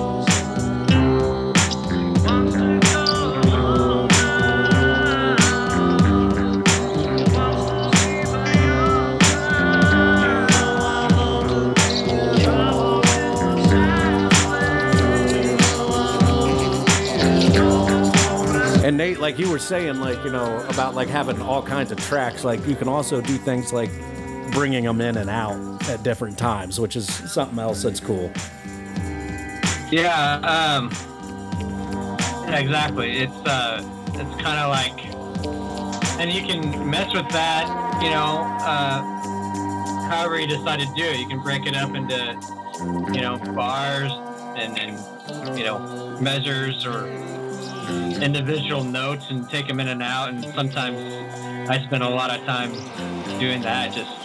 Nate, 18.98 19.20
like 19.20 19.38
you 19.38 19.48
were 19.48 19.60
saying, 19.60 20.00
like 20.00 20.24
you 20.24 20.32
know 20.32 20.58
about 20.68 20.96
like 20.96 21.06
having 21.06 21.40
all 21.40 21.62
kinds 21.62 21.92
of 21.92 21.98
tracks. 21.98 22.42
Like 22.42 22.66
you 22.66 22.74
can 22.74 22.88
also 22.88 23.20
do 23.20 23.36
things 23.36 23.72
like 23.72 23.90
bringing 24.50 24.82
them 24.82 25.00
in 25.00 25.16
and 25.16 25.30
out 25.30 25.88
at 25.88 26.02
different 26.02 26.36
times, 26.36 26.80
which 26.80 26.96
is 26.96 27.06
something 27.32 27.60
else 27.60 27.84
that's 27.84 28.00
cool. 28.00 28.28
Yeah, 29.92 30.40
um, 30.42 30.90
yeah, 32.48 32.58
exactly. 32.58 33.18
It's 33.18 33.32
uh, 33.46 33.88
it's 34.14 34.42
kind 34.42 34.58
of 34.58 34.70
like, 34.70 36.18
and 36.18 36.32
you 36.32 36.42
can 36.42 36.90
mess 36.90 37.14
with 37.14 37.28
that, 37.28 38.02
you 38.02 38.10
know, 38.10 38.42
uh, 38.66 40.08
however 40.08 40.40
you 40.40 40.48
decide 40.48 40.80
to 40.80 40.86
do 40.96 41.04
it. 41.04 41.20
You 41.20 41.28
can 41.28 41.40
break 41.40 41.66
it 41.66 41.76
up 41.76 41.94
into, 41.94 42.36
you 43.14 43.20
know, 43.20 43.38
bars 43.54 44.10
and 44.56 44.76
then, 44.76 45.56
you 45.56 45.62
know 45.62 46.18
measures 46.20 46.84
or 46.84 47.06
individual 47.88 48.84
notes 48.84 49.30
and 49.30 49.48
take 49.48 49.66
them 49.66 49.80
in 49.80 49.88
and 49.88 50.02
out. 50.02 50.28
And 50.30 50.44
sometimes 50.54 50.98
I 51.68 51.82
spend 51.84 52.02
a 52.02 52.08
lot 52.08 52.36
of 52.36 52.44
time 52.44 52.72
doing 53.38 53.62
that, 53.62 53.92
just 53.92 54.18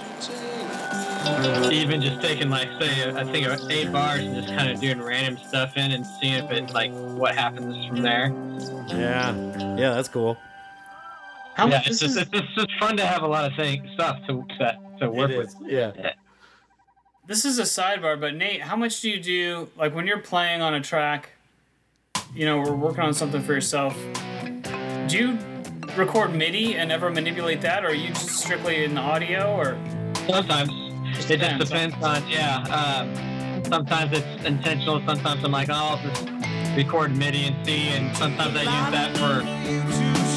even 1.72 2.02
just 2.02 2.22
taking 2.22 2.50
like 2.50 2.68
say 2.80 3.12
I 3.12 3.24
think 3.24 3.48
of 3.48 3.70
eight 3.72 3.92
bars 3.92 4.24
and 4.24 4.36
just 4.36 4.50
kind 4.50 4.70
of 4.70 4.80
doing 4.80 5.02
random 5.02 5.42
stuff 5.48 5.78
in 5.78 5.92
and 5.92 6.06
seeing 6.06 6.44
if 6.44 6.52
it 6.52 6.74
like 6.74 6.92
what 6.92 7.36
happens 7.36 7.86
from 7.88 8.02
there. 8.02 8.34
Yeah, 8.88 9.34
yeah, 9.78 9.94
that's 9.94 10.10
cool. 10.10 10.38
How 11.56 11.68
yeah, 11.68 11.78
much 11.78 11.88
it's 11.88 12.00
this 12.00 12.16
just 12.16 12.34
is, 12.34 12.42
it's 12.42 12.56
just 12.56 12.70
fun 12.80 12.98
to 12.98 13.06
have 13.06 13.22
a 13.22 13.28
lot 13.28 13.46
of 13.46 13.56
thing, 13.56 13.88
stuff 13.94 14.20
to 14.28 14.46
to, 14.60 14.80
to 15.00 15.10
work 15.10 15.30
with. 15.30 15.56
Yeah. 15.62 16.14
this 17.28 17.46
is 17.46 17.60
a 17.60 17.64
sidebar, 17.64 18.20
but 18.20 18.36
Nate, 18.36 18.62
how 18.62 18.76
much 18.76 19.02
do 19.02 19.10
you 19.10 19.22
do 19.22 19.70
like 19.78 19.96
when 19.96 20.08
you're 20.08 20.20
playing 20.20 20.62
on 20.62 20.74
a 20.74 20.82
track? 20.82 21.33
You 22.36 22.46
know, 22.48 22.58
we're 22.58 22.74
working 22.76 23.02
on 23.02 23.14
something 23.14 23.44
for 23.44 23.54
yourself. 23.54 23.96
Do 25.08 25.18
you 25.18 25.38
record 25.96 26.34
MIDI 26.34 26.76
and 26.78 26.92
ever 26.92 27.12
manipulate 27.12 27.62
that, 27.62 27.84
or 27.84 27.90
are 27.90 27.94
you 27.94 28.10
just 28.10 28.30
strictly 28.30 28.84
in 28.86 28.98
audio? 28.98 29.56
Or 29.56 29.78
Sometimes 30.28 30.70
it 30.72 31.14
just 31.14 31.28
depends. 31.28 31.70
depends 31.70 31.96
on 32.04 32.28
yeah. 32.28 32.64
Um, 32.64 33.64
sometimes 33.66 34.18
it's 34.18 34.46
intentional. 34.46 35.00
Sometimes 35.06 35.44
I'm 35.44 35.52
like, 35.52 35.70
oh, 35.70 35.74
I'll 35.74 35.98
just 35.98 36.28
record 36.76 37.16
MIDI 37.16 37.46
and 37.46 37.66
see, 37.66 37.90
and 37.90 38.18
sometimes 38.18 38.56
I 38.58 38.62
use 38.62 38.92
that 38.92 39.16
for 39.16 39.44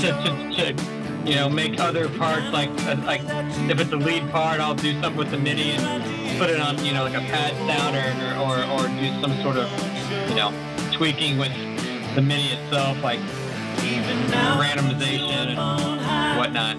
to, 0.03 0.13
to, 0.13 0.75
to 0.75 1.31
you 1.31 1.37
know 1.37 1.49
make 1.49 1.81
other 1.81 2.11
parts 2.11 2.47
like 2.53 2.69
uh, 2.85 2.97
like 3.07 3.23
if 3.71 3.81
it's 3.81 3.93
a 3.93 3.97
lead 3.97 4.29
part, 4.31 4.61
I'll 4.61 4.75
do 4.75 4.93
something 5.01 5.17
with 5.17 5.31
the 5.31 5.39
MIDI 5.39 5.71
and 5.71 6.39
put 6.39 6.51
it 6.51 6.61
on 6.61 6.85
you 6.85 6.93
know 6.93 7.05
like 7.05 7.15
a 7.15 7.21
pad 7.21 7.55
sound 7.67 7.97
or 7.97 8.37
or, 8.43 8.85
or 8.85 8.89
do 9.01 9.21
some 9.23 9.33
sort 9.43 9.57
of 9.57 9.71
you 10.29 10.35
know 10.35 10.53
tweaking 10.93 11.39
with 11.39 11.53
the 12.17 12.23
MIDI 12.23 12.49
itself, 12.55 12.97
like 13.03 13.21
randomization 14.57 15.55
and 15.55 16.39
whatnot. 16.39 16.77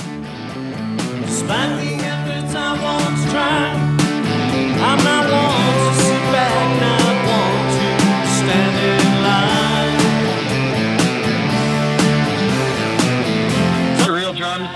Despite 1.28 1.80
the 1.80 1.93
efforts 2.04 2.56
I 2.56 2.73
once 2.82 3.21
tried, 3.30 3.78
I'm 4.82 4.97
not 5.04 5.30
one 5.30 5.78
to 5.78 5.93
sit 6.02 6.23
back, 6.34 6.80
not 6.82 7.17
one 7.30 7.69
to 7.78 7.86
stand 8.34 8.78
in 8.89 9.06
line. 14.10 14.17
Real 14.17 14.34
drums. 14.34 14.69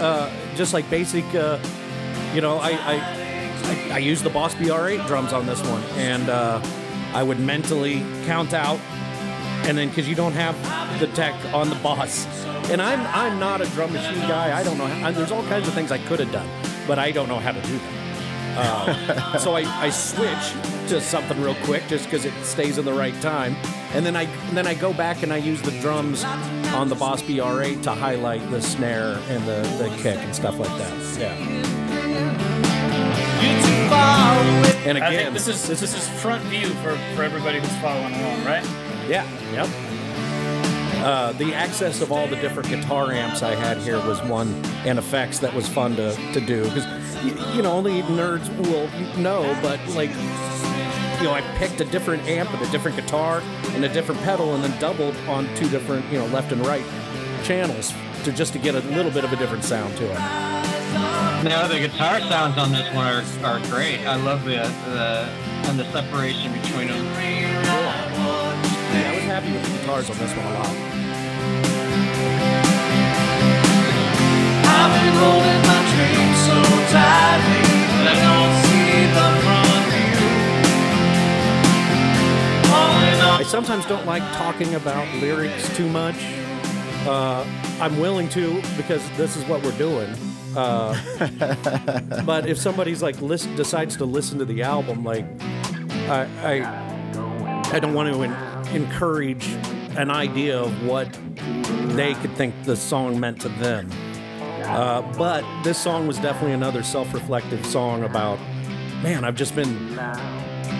Uh, 0.00 0.28
just 0.56 0.74
like 0.74 0.90
basic, 0.90 1.24
uh, 1.36 1.58
you 2.34 2.40
know, 2.40 2.58
I, 2.58 2.70
I 2.72 3.22
I 3.92 3.96
I 3.96 3.98
use 3.98 4.22
the 4.22 4.30
Boss 4.30 4.54
BR8 4.54 5.06
drums 5.06 5.32
on 5.32 5.44
this 5.46 5.60
one, 5.66 5.82
and 5.96 6.28
uh, 6.28 6.60
I 7.12 7.22
would 7.22 7.38
mentally 7.38 8.00
count 8.24 8.54
out, 8.54 8.80
and 9.66 9.76
then 9.76 9.88
because 9.88 10.08
you 10.08 10.14
don't 10.14 10.32
have 10.32 10.56
the 10.98 11.08
tech 11.08 11.34
on 11.52 11.68
the 11.68 11.76
Boss, 11.76 12.26
and 12.70 12.80
I'm 12.80 13.00
I'm 13.08 13.38
not 13.38 13.60
a 13.60 13.66
drum 13.66 13.92
machine 13.92 14.20
guy. 14.20 14.58
I 14.58 14.62
don't 14.62 14.78
know. 14.78 15.12
There's 15.12 15.30
all 15.30 15.44
kinds 15.44 15.68
of 15.68 15.74
things 15.74 15.92
I 15.92 15.98
could 15.98 16.20
have 16.20 16.32
done, 16.32 16.48
but 16.86 16.98
I 16.98 17.10
don't 17.10 17.28
know 17.28 17.38
how 17.38 17.52
to 17.52 17.60
do 17.60 17.78
them. 17.78 17.98
Uh, 18.54 19.38
so 19.38 19.54
I, 19.54 19.60
I 19.80 19.88
switch 19.90 20.52
to 20.88 21.00
something 21.00 21.40
real 21.40 21.54
quick 21.64 21.86
just 21.88 22.04
because 22.04 22.24
it 22.24 22.34
stays 22.44 22.78
in 22.78 22.84
the 22.84 22.92
right 22.92 23.18
time, 23.20 23.54
and 23.92 24.06
then 24.06 24.16
I 24.16 24.22
and 24.22 24.56
then 24.56 24.66
I 24.66 24.72
go 24.74 24.94
back 24.94 25.22
and 25.22 25.32
I 25.32 25.36
use 25.36 25.60
the 25.60 25.78
drums 25.80 26.24
on 26.72 26.88
the 26.88 26.96
Boss 26.96 27.22
BR8 27.22 27.82
to 27.82 27.92
highlight 27.92 28.50
the 28.50 28.62
snare 28.62 29.20
and 29.28 29.44
the, 29.46 29.62
the 29.76 29.94
kick 29.98 30.18
and 30.18 30.34
stuff 30.34 30.58
like 30.58 30.76
that. 30.78 31.20
Yeah. 31.20 31.81
You 33.94 34.16
too 34.16 34.32
far 34.32 34.58
away. 34.58 34.82
And 34.88 34.98
I 34.98 35.08
again, 35.08 35.32
think 35.32 35.34
this 35.34 35.48
is 35.48 35.80
this 35.80 35.94
is 35.94 36.08
front 36.20 36.42
view 36.44 36.68
for 36.82 36.96
for 37.14 37.22
everybody 37.22 37.60
who's 37.60 37.76
following 37.76 38.14
along, 38.14 38.44
right? 38.44 38.64
yeah, 39.08 39.26
yep. 39.52 39.68
Uh, 41.04 41.32
the 41.32 41.52
access 41.52 42.00
of 42.00 42.12
all 42.12 42.28
the 42.28 42.36
different 42.36 42.68
guitar 42.68 43.10
amps 43.10 43.42
I 43.42 43.56
had 43.56 43.78
here 43.78 43.98
was 44.06 44.22
one, 44.22 44.64
and 44.86 44.98
effects 45.00 45.40
that 45.40 45.52
was 45.52 45.68
fun 45.68 45.96
to, 45.96 46.14
to 46.32 46.40
do 46.40 46.62
because 46.64 46.86
you, 47.56 47.62
know 47.62 47.72
only 47.72 48.02
nerds 48.02 48.48
will 48.58 48.88
know, 49.20 49.42
but 49.62 49.80
like 49.96 50.10
you 50.10 51.24
know 51.24 51.32
I 51.32 51.40
picked 51.56 51.80
a 51.80 51.84
different 51.84 52.22
amp 52.28 52.52
and 52.52 52.62
a 52.62 52.70
different 52.70 52.96
guitar 52.96 53.42
and 53.70 53.84
a 53.84 53.88
different 53.88 54.20
pedal 54.22 54.54
and 54.54 54.62
then 54.62 54.78
doubled 54.80 55.16
on 55.28 55.52
two 55.56 55.68
different 55.68 56.06
you 56.12 56.18
know 56.18 56.26
left 56.26 56.52
and 56.52 56.64
right 56.64 56.84
channels 57.42 57.92
to 58.22 58.30
just 58.30 58.52
to 58.52 58.60
get 58.60 58.76
a 58.76 58.80
little 58.90 59.10
bit 59.10 59.24
of 59.24 59.32
a 59.32 59.36
different 59.36 59.64
sound 59.64 59.96
to 59.96 60.04
it. 60.08 61.31
No, 61.42 61.66
the 61.66 61.80
guitar 61.80 62.20
sounds 62.20 62.56
on 62.56 62.70
this 62.70 62.86
one 62.94 63.04
are, 63.04 63.24
are 63.44 63.58
great. 63.66 64.06
I 64.06 64.14
love 64.14 64.44
the 64.44 64.62
the 64.90 65.28
and 65.68 65.76
the 65.76 65.84
separation 65.90 66.52
between 66.52 66.86
them. 66.86 67.04
Yeah, 67.04 69.10
I 69.10 69.14
was 69.16 69.24
happy 69.24 69.50
with 69.50 69.64
the 69.64 69.70
guitars 69.78 70.08
on 70.08 70.16
this 70.18 70.30
one 70.36 70.46
a 70.46 70.52
lot. 70.54 70.68
I've 74.70 74.92
been 74.94 75.14
holding 75.18 75.62
my 75.66 75.82
dreams 75.90 76.38
so 76.46 76.62
tightly 76.94 77.66
that 77.98 78.06
I 78.06 78.14
don't 78.22 78.54
see 78.62 79.10
the 79.10 79.26
front 79.42 79.82
view. 79.90 80.22
All 82.72 83.02
in 83.02 83.18
all, 83.20 83.40
I 83.40 83.42
sometimes 83.42 83.84
don't 83.86 84.06
like 84.06 84.22
talking 84.34 84.76
about 84.76 85.12
lyrics 85.16 85.68
too 85.76 85.88
much. 85.88 86.22
Uh, 87.04 87.44
I'm 87.80 87.98
willing 87.98 88.28
to 88.28 88.62
because 88.76 89.02
this 89.16 89.36
is 89.36 89.44
what 89.46 89.60
we're 89.64 89.76
doing. 89.76 90.14
Uh, 90.56 90.94
but 92.24 92.46
if 92.46 92.58
somebody's 92.58 93.02
like 93.02 93.20
listen, 93.20 93.54
decides 93.56 93.96
to 93.96 94.04
listen 94.04 94.38
to 94.38 94.44
the 94.44 94.62
album, 94.62 95.04
like 95.04 95.24
I, 96.08 96.28
I, 96.42 97.72
I 97.72 97.78
don't 97.80 97.94
want 97.94 98.12
to 98.12 98.22
en- 98.22 98.76
encourage 98.76 99.48
an 99.96 100.10
idea 100.10 100.58
of 100.58 100.86
what 100.86 101.08
they 101.94 102.14
could 102.14 102.34
think 102.36 102.54
the 102.64 102.76
song 102.76 103.20
meant 103.20 103.40
to 103.42 103.48
them. 103.48 103.90
Uh, 104.64 105.02
but 105.18 105.44
this 105.64 105.78
song 105.78 106.06
was 106.06 106.18
definitely 106.18 106.52
another 106.52 106.82
self-reflective 106.82 107.64
song 107.66 108.04
about, 108.04 108.38
man, 109.02 109.24
I've 109.24 109.36
just 109.36 109.54
been 109.54 109.98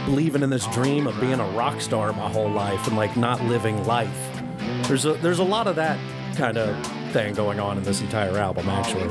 believing 0.07 0.43
in 0.43 0.51
this 0.51 0.67
dream 0.69 1.07
of 1.07 1.19
being 1.21 1.41
a 1.41 1.49
rock 1.51 1.81
star 1.81 2.13
my 2.13 2.31
whole 2.31 2.51
life 2.51 2.87
and 2.87 2.97
like 2.97 3.17
not 3.17 3.43
living 3.45 3.85
life. 3.85 4.41
There's 4.87 5.05
a 5.05 5.15
there's 5.15 5.41
a 5.41 5.45
lot 5.45 5.67
of 5.67 5.77
that 5.77 5.99
kind 6.37 6.57
of 6.57 6.87
thing 7.13 7.35
going 7.35 7.61
on 7.61 7.77
in 7.77 7.85
this 7.85 8.01
entire 8.01 8.39
album 8.39 8.69
actually. 8.69 9.09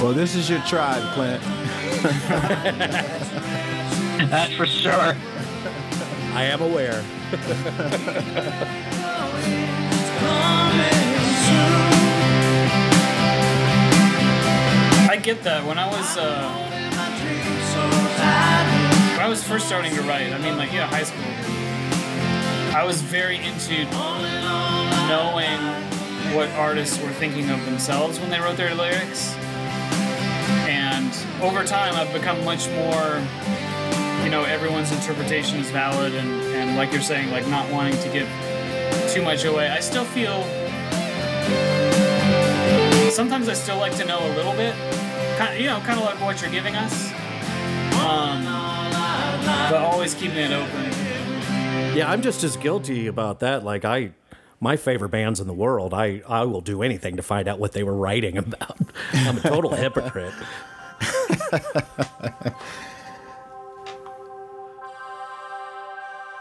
Well, 0.00 0.14
this 0.14 0.34
is 0.34 0.48
your 0.48 0.60
tribe, 0.60 1.02
Clint. 1.12 1.42
That's 4.30 4.54
for 4.54 4.64
sure. 4.64 5.14
I 6.32 6.44
am 6.44 6.62
aware. 6.62 7.04
I 15.06 15.16
get 15.22 15.42
that. 15.44 15.66
When 15.66 15.76
I 15.76 15.86
was 15.86 16.16
uh, 16.16 16.48
when 19.12 19.20
I 19.20 19.28
was 19.28 19.44
first 19.44 19.66
starting 19.66 19.94
to 19.96 20.02
write, 20.02 20.32
I 20.32 20.38
mean, 20.38 20.56
like 20.56 20.72
yeah, 20.72 20.86
high 20.86 21.02
school. 21.02 21.26
I 22.74 22.84
was 22.84 23.02
very 23.02 23.36
into 23.36 23.84
knowing 25.10 25.60
what 26.34 26.48
artists 26.58 26.98
were 27.02 27.10
thinking 27.10 27.50
of 27.50 27.62
themselves 27.66 28.18
when 28.18 28.30
they 28.30 28.40
wrote 28.40 28.56
their 28.56 28.74
lyrics. 28.74 29.36
And 31.10 31.42
over 31.42 31.64
time, 31.64 31.94
I've 31.94 32.12
become 32.12 32.44
much 32.44 32.68
more, 32.70 33.22
you 34.24 34.30
know, 34.30 34.44
everyone's 34.44 34.92
interpretation 34.92 35.58
is 35.58 35.70
valid, 35.70 36.14
and, 36.14 36.30
and 36.54 36.76
like 36.76 36.92
you're 36.92 37.02
saying, 37.02 37.30
like 37.30 37.46
not 37.48 37.70
wanting 37.70 37.98
to 38.00 38.08
give 38.10 38.28
too 39.10 39.22
much 39.22 39.44
away. 39.44 39.68
I 39.68 39.80
still 39.80 40.04
feel. 40.04 40.42
Sometimes 43.10 43.48
I 43.48 43.54
still 43.54 43.78
like 43.78 43.96
to 43.96 44.04
know 44.04 44.18
a 44.18 44.32
little 44.36 44.52
bit, 44.52 44.74
kind 45.36 45.58
you 45.58 45.66
know, 45.66 45.80
kind 45.80 45.98
of 45.98 46.04
like 46.04 46.20
what 46.20 46.40
you're 46.40 46.50
giving 46.50 46.76
us, 46.76 47.10
um, 48.04 48.44
but 49.70 49.82
always 49.82 50.14
keeping 50.14 50.38
it 50.38 50.52
open. 50.52 51.96
Yeah, 51.96 52.08
I'm 52.08 52.22
just 52.22 52.44
as 52.44 52.56
guilty 52.56 53.08
about 53.08 53.40
that. 53.40 53.64
Like 53.64 53.84
I 53.84 54.12
my 54.60 54.76
favorite 54.76 55.08
bands 55.08 55.40
in 55.40 55.46
the 55.46 55.54
world, 55.54 55.94
I, 55.94 56.22
I 56.28 56.44
will 56.44 56.60
do 56.60 56.82
anything 56.82 57.16
to 57.16 57.22
find 57.22 57.48
out 57.48 57.58
what 57.58 57.72
they 57.72 57.82
were 57.82 57.94
writing 57.96 58.36
about. 58.38 58.78
I'm 59.12 59.38
a 59.38 59.40
total 59.40 59.74
hypocrite. 59.74 60.34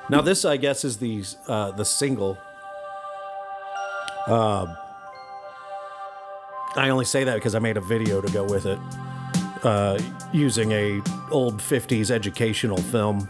now 0.09 0.21
this, 0.21 0.45
I 0.45 0.57
guess, 0.57 0.83
is 0.83 0.97
the 0.97 1.23
uh, 1.47 1.71
the 1.71 1.85
single. 1.85 2.37
Uh, 4.27 4.75
I 6.75 6.89
only 6.89 7.05
say 7.05 7.23
that 7.23 7.35
because 7.35 7.55
I 7.55 7.59
made 7.59 7.77
a 7.77 7.81
video 7.81 8.21
to 8.21 8.31
go 8.31 8.43
with 8.43 8.65
it, 8.65 8.79
uh, 9.63 9.99
using 10.31 10.71
a 10.71 11.01
old 11.31 11.59
'50s 11.59 12.11
educational 12.11 12.77
film 12.77 13.29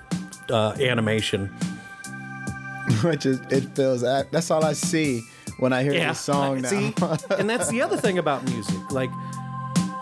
uh, 0.50 0.76
animation. 0.80 1.48
Which 3.04 3.26
is 3.26 3.40
it 3.50 3.64
feels 3.76 4.02
that's 4.02 4.52
all 4.52 4.66
I 4.66 4.74
see 4.74 5.22
when 5.60 5.74
I 5.74 5.84
hear 5.84 5.94
yeah. 5.94 6.10
this 6.10 6.20
song 6.20 6.62
now. 6.62 6.70
See, 6.70 6.94
and 7.38 7.50
that's 7.50 7.70
the 7.70 7.82
other 7.82 7.98
thing 7.98 8.18
about 8.18 8.44
music. 8.46 8.92
Like 8.92 9.12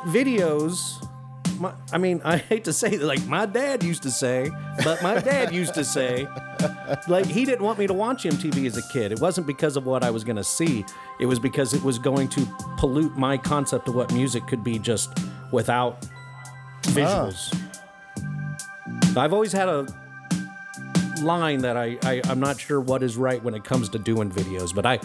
videos. 0.08 1.07
My, 1.60 1.74
I 1.92 1.98
mean, 1.98 2.22
I 2.24 2.38
hate 2.38 2.64
to 2.66 2.74
say 2.74 2.96
that, 2.96 3.06
like 3.06 3.26
my 3.26 3.46
dad 3.46 3.84
used 3.84 4.04
to 4.04 4.12
say, 4.12 4.52
but 4.84 5.02
my 5.02 5.20
dad 5.20 5.54
used 5.54 5.74
to 5.76 5.84
say, 5.84 6.28
like 7.08 7.26
he 7.26 7.46
didn't 7.46 7.64
want 7.64 7.80
me 7.80 7.88
to 7.88 7.94
watch 7.94 8.24
MTV 8.24 8.68
as 8.68 8.78
a 8.78 8.88
kid. 8.90 9.12
It 9.12 9.20
wasn't 9.20 9.48
because 9.48 9.78
of 9.78 9.86
what 9.86 10.04
I 10.04 10.10
was 10.10 10.24
going 10.24 10.36
to 10.36 10.44
see. 10.44 10.86
It 11.20 11.26
was 11.26 11.40
because 11.40 11.74
it 11.74 11.84
was 11.84 11.98
going 12.00 12.28
to 12.30 12.46
pollute 12.78 13.18
my 13.18 13.38
concept 13.38 13.88
of 13.88 13.96
what 13.96 14.14
music 14.14 14.46
could 14.48 14.64
be 14.64 14.80
just 14.80 15.10
without 15.52 16.06
visuals. 16.84 17.56
I've 19.18 19.34
always 19.34 19.52
had 19.52 19.68
a 19.68 19.88
line 21.22 21.60
that 21.60 21.76
I, 21.78 21.98
I 22.04 22.22
I'm 22.26 22.40
not 22.40 22.60
sure 22.60 22.80
what 22.80 23.02
is 23.02 23.18
right 23.18 23.44
when 23.44 23.56
it 23.56 23.64
comes 23.64 23.90
to 23.90 24.00
doing 24.00 24.30
videos, 24.32 24.74
but 24.74 24.86
I 24.86 25.00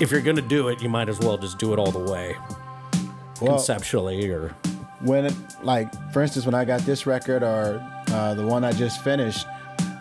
if 0.00 0.10
you're 0.10 0.20
gonna 0.22 0.42
do 0.42 0.68
it, 0.68 0.82
you 0.82 0.88
might 0.88 1.08
as 1.08 1.20
well 1.20 1.38
just 1.38 1.58
do 1.58 1.72
it 1.72 1.78
all 1.78 1.92
the 1.92 2.10
way, 2.12 2.36
Well, 3.40 3.56
conceptually 3.56 4.28
or 4.30 4.54
when 5.02 5.26
it, 5.26 5.34
like 5.62 5.88
for 6.12 6.22
instance 6.22 6.46
when 6.46 6.54
i 6.54 6.64
got 6.64 6.80
this 6.82 7.06
record 7.06 7.42
or 7.42 7.80
uh, 8.08 8.34
the 8.34 8.44
one 8.46 8.64
i 8.64 8.72
just 8.72 9.02
finished 9.02 9.46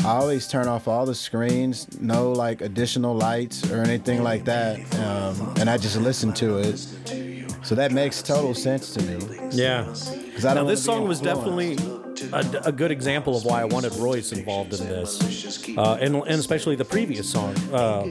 i 0.02 0.10
always 0.10 0.48
turn 0.48 0.68
off 0.68 0.88
all 0.88 1.06
the 1.06 1.16
screens 1.16 1.88
no 2.00 2.32
like 2.32 2.62
additional 2.62 3.16
lights 3.16 3.70
or 3.72 3.82
anything 3.82 4.22
like 4.24 4.44
that 4.46 4.78
um, 5.00 5.54
and 5.60 5.70
i 5.70 5.78
just 5.78 5.98
listen 5.98 6.32
to 6.34 6.58
it 6.58 6.78
so 7.64 7.76
that 7.76 7.92
makes 7.92 8.22
total 8.24 8.54
sense 8.54 8.94
to 8.94 9.02
me 9.04 9.38
yeah. 9.52 9.84
'Cause 9.86 10.46
I 10.46 10.54
Now 10.54 10.64
this 10.64 10.82
song 10.84 11.08
was 11.08 11.20
definitely 11.20 11.78
a, 12.32 12.68
a 12.68 12.72
good 12.72 12.90
example 12.90 13.36
of 13.36 13.44
why 13.44 13.62
I 13.62 13.66
wanted 13.66 13.94
Royce 13.96 14.32
involved 14.32 14.74
in 14.74 14.88
this, 14.88 15.68
uh, 15.78 15.98
and 16.00 16.16
and 16.16 16.40
especially 16.40 16.76
the 16.78 16.86
previous 16.86 17.30
song. 17.30 17.54
Uh, 17.72 18.04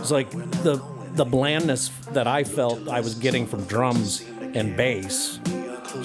it's 0.00 0.10
like 0.10 0.30
the 0.62 0.80
the 1.14 1.24
blandness 1.24 1.88
that 2.12 2.26
I 2.26 2.44
felt 2.44 2.88
I 2.88 3.00
was 3.00 3.14
getting 3.14 3.46
from 3.46 3.64
drums 3.64 4.22
and 4.54 4.76
bass. 4.76 5.40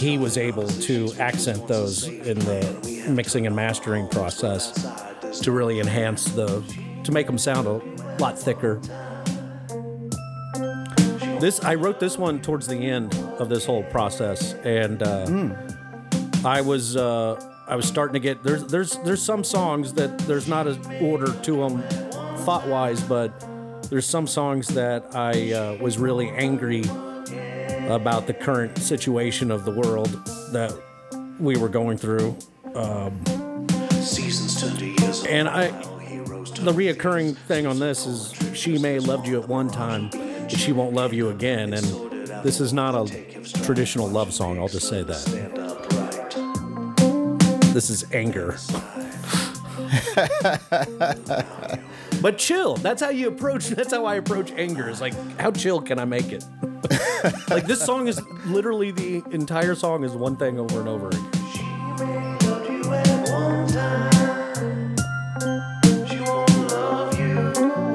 He 0.02 0.18
was 0.18 0.36
able 0.36 0.68
to 0.68 1.14
accent 1.20 1.68
those 1.68 2.08
in 2.08 2.40
the 2.40 3.06
mixing 3.08 3.46
and 3.46 3.56
mastering 3.56 4.08
process 4.08 4.74
to 5.42 5.52
really 5.52 5.80
enhance 5.80 6.26
the 6.26 6.64
to 7.04 7.12
make 7.12 7.28
them 7.28 7.38
sound 7.38 7.68
a 7.68 7.74
lot 8.18 8.38
thicker. 8.38 8.82
This 11.40 11.64
I 11.64 11.76
wrote 11.76 12.00
this 12.00 12.18
one 12.18 12.42
towards 12.42 12.66
the 12.66 12.78
end 12.78 13.14
of 13.38 13.48
this 13.48 13.64
whole 13.64 13.84
process, 13.84 14.54
and 14.64 15.04
uh, 15.04 15.54
I 16.44 16.62
was 16.62 16.98
uh, 16.98 17.40
I 17.68 17.76
was 17.76 17.86
starting 17.86 18.14
to 18.14 18.20
get 18.20 18.42
there's 18.42 18.64
there's 18.64 18.98
there's 19.06 19.22
some 19.22 19.44
songs 19.44 19.94
that 19.94 20.18
there's 20.22 20.48
not 20.48 20.66
an 20.66 20.84
order 21.00 21.32
to 21.32 21.58
them 21.58 21.84
thought 22.40 22.68
wise, 22.68 23.04
but 23.04 23.40
there's 23.92 24.08
some 24.08 24.26
songs 24.26 24.68
that 24.70 25.16
I 25.16 25.54
uh, 25.54 25.78
was 25.80 26.00
really 26.00 26.30
angry 26.30 26.86
about 27.92 28.28
the 28.28 28.34
current 28.34 28.78
situation 28.78 29.52
of 29.52 29.66
the 29.66 29.72
world 29.72 30.10
that 30.52 30.74
we 31.40 31.58
were 31.58 31.70
going 31.70 31.98
through, 31.98 32.38
um, 32.76 33.22
Seasons 34.02 34.62
turn 34.62 34.76
to 34.78 34.86
years. 34.86 35.26
and 35.26 35.48
I 35.48 35.68
the 36.62 36.72
reoccurring 36.72 37.36
thing 37.38 37.66
on 37.66 37.80
this 37.80 38.06
is 38.06 38.34
she 38.56 38.78
may 38.78 38.94
have 38.96 39.06
loved 39.06 39.28
you 39.28 39.42
at 39.42 39.48
one 39.48 39.70
time, 39.70 40.10
but 40.12 40.52
she 40.52 40.72
won't 40.72 40.94
love 40.94 41.14
you 41.14 41.30
again, 41.30 41.74
and 41.74 41.86
this 42.44 42.60
is 42.60 42.72
not 42.74 42.94
a 42.94 43.06
traditional 43.64 44.08
love 44.08 44.34
song. 44.34 44.60
I'll 44.60 44.68
just 44.68 44.88
say 44.88 45.04
that. 45.04 45.62
This 47.74 47.90
is 47.90 48.06
anger. 48.14 48.58
but 52.22 52.38
chill. 52.38 52.76
That's 52.76 53.02
how 53.02 53.10
you 53.10 53.28
approach. 53.28 53.68
That's 53.68 53.92
how 53.92 54.06
I 54.06 54.16
approach 54.16 54.52
anger. 54.52 54.90
Is 54.90 55.02
like, 55.02 55.14
how 55.40 55.52
chill 55.52 55.82
can 55.82 56.00
I 56.00 56.06
make 56.06 56.32
it? 56.32 56.44
like 57.50 57.66
this 57.66 57.84
song 57.84 58.08
is 58.08 58.22
literally 58.46 58.92
the 58.92 59.24
entire 59.32 59.76
song 59.76 60.04
is 60.04 60.14
one 60.14 60.36
thing 60.36 60.60
over 60.60 60.80
and 60.80 60.90
over 60.90 61.08
again. 61.08 61.32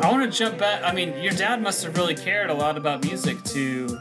I 0.02 0.10
want 0.10 0.30
to 0.30 0.38
jump 0.38 0.58
back. 0.58 0.82
I 0.84 0.92
mean, 0.92 1.20
your 1.22 1.32
dad 1.32 1.62
must 1.62 1.84
have 1.84 1.96
really 1.96 2.14
cared 2.14 2.50
a 2.50 2.54
lot 2.54 2.76
about 2.76 3.04
music 3.04 3.42
to, 3.44 3.98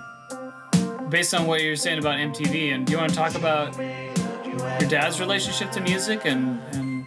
based 1.10 1.34
on 1.34 1.48
what 1.48 1.64
you're 1.64 1.76
saying 1.76 2.00
about 2.00 2.16
MTV. 2.18 2.74
And 2.74 2.86
do 2.86 2.92
you 2.92 2.98
want 2.98 3.10
to 3.10 3.16
talk 3.16 3.36
about 3.36 3.76
your 3.78 4.90
dad's 4.90 5.20
relationship 5.20 5.72
to 5.72 5.82
music 5.82 6.22
and, 6.26 6.62
and 6.74 7.06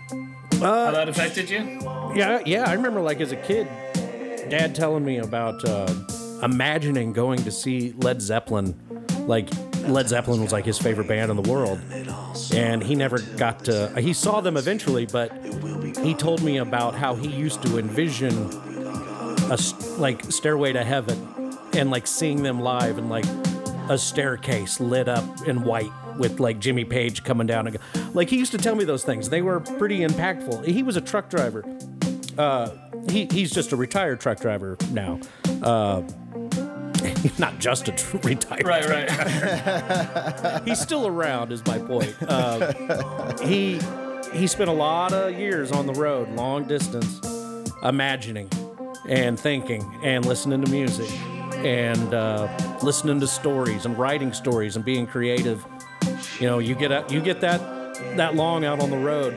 uh, 0.62 0.86
how 0.86 0.90
that 0.90 1.08
affected 1.08 1.48
you? 1.48 1.97
Yeah, 2.18 2.42
yeah. 2.44 2.64
I 2.68 2.72
remember 2.72 3.00
like 3.00 3.20
as 3.20 3.30
a 3.30 3.36
kid 3.36 3.68
dad 4.50 4.74
telling 4.74 5.04
me 5.04 5.18
about 5.18 5.64
uh, 5.64 5.86
imagining 6.42 7.12
going 7.12 7.44
to 7.44 7.52
see 7.52 7.92
Led 7.98 8.20
Zeppelin. 8.20 8.74
Like 9.28 9.48
Led 9.86 10.08
Zeppelin 10.08 10.42
was 10.42 10.50
like 10.50 10.64
his 10.64 10.78
favorite 10.78 11.06
band 11.06 11.30
in 11.30 11.40
the 11.40 11.48
world, 11.48 11.80
and 12.52 12.82
he 12.82 12.96
never 12.96 13.18
got 13.36 13.64
to. 13.66 13.92
He 14.00 14.12
saw 14.12 14.40
them 14.40 14.56
eventually, 14.56 15.06
but 15.06 15.30
he 16.02 16.12
told 16.12 16.42
me 16.42 16.56
about 16.56 16.96
how 16.96 17.14
he 17.14 17.28
used 17.28 17.62
to 17.62 17.78
envision 17.78 18.34
a 19.50 19.58
like 19.98 20.24
Stairway 20.24 20.72
to 20.72 20.82
Heaven, 20.82 21.56
and 21.74 21.92
like 21.92 22.08
seeing 22.08 22.42
them 22.42 22.58
live 22.58 22.98
and 22.98 23.08
like 23.08 23.26
a 23.88 23.96
staircase 23.96 24.80
lit 24.80 25.08
up 25.08 25.46
in 25.46 25.62
white 25.62 25.92
with 26.18 26.40
like 26.40 26.58
Jimmy 26.58 26.84
Page 26.84 27.22
coming 27.22 27.46
down 27.46 27.68
and 27.68 27.78
go- 27.78 28.00
like 28.12 28.28
he 28.28 28.38
used 28.38 28.52
to 28.52 28.58
tell 28.58 28.74
me 28.74 28.84
those 28.84 29.04
things. 29.04 29.28
They 29.28 29.40
were 29.40 29.60
pretty 29.60 30.00
impactful. 30.00 30.66
He 30.66 30.82
was 30.82 30.96
a 30.96 31.00
truck 31.00 31.30
driver. 31.30 31.64
Uh, 32.38 32.70
he 33.10 33.26
he's 33.30 33.50
just 33.50 33.72
a 33.72 33.76
retired 33.76 34.20
truck 34.20 34.40
driver 34.40 34.76
now. 34.92 35.18
Uh, 35.62 36.02
not 37.38 37.58
just 37.58 37.88
a 37.88 37.92
tr- 37.92 38.16
retired. 38.18 38.66
Right, 38.66 38.88
right. 38.88 40.60
He's 40.64 40.80
still 40.80 41.06
around, 41.06 41.52
is 41.52 41.64
my 41.66 41.78
point. 41.78 42.14
Uh, 42.22 43.36
he 43.38 43.80
he 44.32 44.46
spent 44.46 44.68
a 44.70 44.72
lot 44.72 45.12
of 45.12 45.38
years 45.38 45.72
on 45.72 45.86
the 45.86 45.94
road, 45.94 46.28
long 46.30 46.64
distance, 46.64 47.20
imagining 47.82 48.48
and 49.08 49.38
thinking 49.38 49.82
and 50.02 50.26
listening 50.26 50.62
to 50.64 50.70
music 50.70 51.10
and 51.56 52.14
uh, 52.14 52.48
listening 52.82 53.20
to 53.20 53.26
stories 53.26 53.84
and 53.84 53.98
writing 53.98 54.32
stories 54.32 54.76
and 54.76 54.84
being 54.84 55.06
creative. 55.06 55.64
You 56.40 56.46
know, 56.46 56.58
you 56.58 56.74
get 56.74 56.92
out, 56.92 57.10
you 57.10 57.20
get 57.20 57.40
that 57.40 57.60
that 58.16 58.34
long 58.36 58.64
out 58.64 58.80
on 58.80 58.90
the 58.90 58.98
road, 58.98 59.36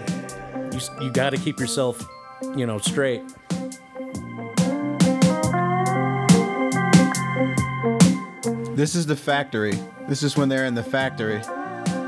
you 0.74 0.80
you 1.04 1.12
got 1.12 1.32
to 1.32 1.38
keep 1.38 1.60
yourself, 1.60 2.08
you 2.56 2.65
know, 2.65 2.77
straight. 2.77 3.21
This 8.73 8.95
is 8.95 9.06
the 9.06 9.15
factory. 9.15 9.77
This 10.08 10.23
is 10.23 10.36
when 10.36 10.49
they're 10.49 10.65
in 10.65 10.73
the 10.73 10.84
factory. 10.84 11.39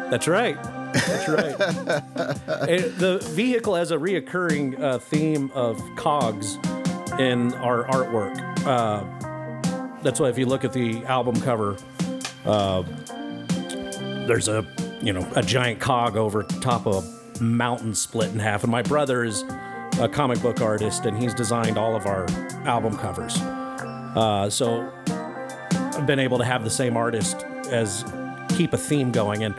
That's 0.10 0.28
right. 0.28 0.62
That's 0.94 1.28
right. 1.30 1.56
It- 2.70 2.98
the 2.98 3.20
vehicle 3.34 3.76
has 3.76 3.92
a 3.92 3.98
reoccurring 3.98 4.80
uh, 4.80 5.00
theme 5.00 5.52
of 5.54 5.82
cogs 5.96 6.56
in 7.20 7.54
our 7.56 7.84
artwork. 7.86 8.36
Uh, 8.66 10.00
that's 10.02 10.20
why 10.20 10.30
if 10.30 10.38
you 10.38 10.46
look 10.46 10.64
at 10.64 10.74
the 10.74 11.04
album 11.06 11.40
cover, 11.42 11.78
uh, 12.46 12.84
there's 14.28 14.48
a 14.48 14.66
you 15.02 15.14
know 15.14 15.28
a 15.36 15.44
giant 15.44 15.80
cog 15.80 16.16
over 16.18 16.44
top 16.44 16.88
of 16.88 17.06
a 17.40 17.44
mountain 17.44 17.94
split 17.94 18.32
in 18.32 18.40
half. 18.40 18.64
And 18.64 18.72
my 18.72 18.82
brother 18.82 19.24
is 19.24 19.44
a 20.00 20.10
comic 20.10 20.42
book 20.42 20.62
artist, 20.62 21.06
and 21.06 21.18
he's 21.18 21.34
designed 21.34 21.78
all 21.78 21.96
of 21.96 22.06
our 22.06 22.26
album 22.66 22.98
covers. 22.98 23.38
Uh, 23.38 24.50
so 24.50 24.92
I've 25.96 26.06
been 26.06 26.20
able 26.20 26.38
to 26.38 26.46
have 26.46 26.64
the 26.64 26.70
same 26.70 26.98
artist 26.98 27.44
as 27.70 28.04
keep 28.50 28.74
a 28.74 28.78
theme 28.78 29.12
going. 29.12 29.44
And 29.44 29.56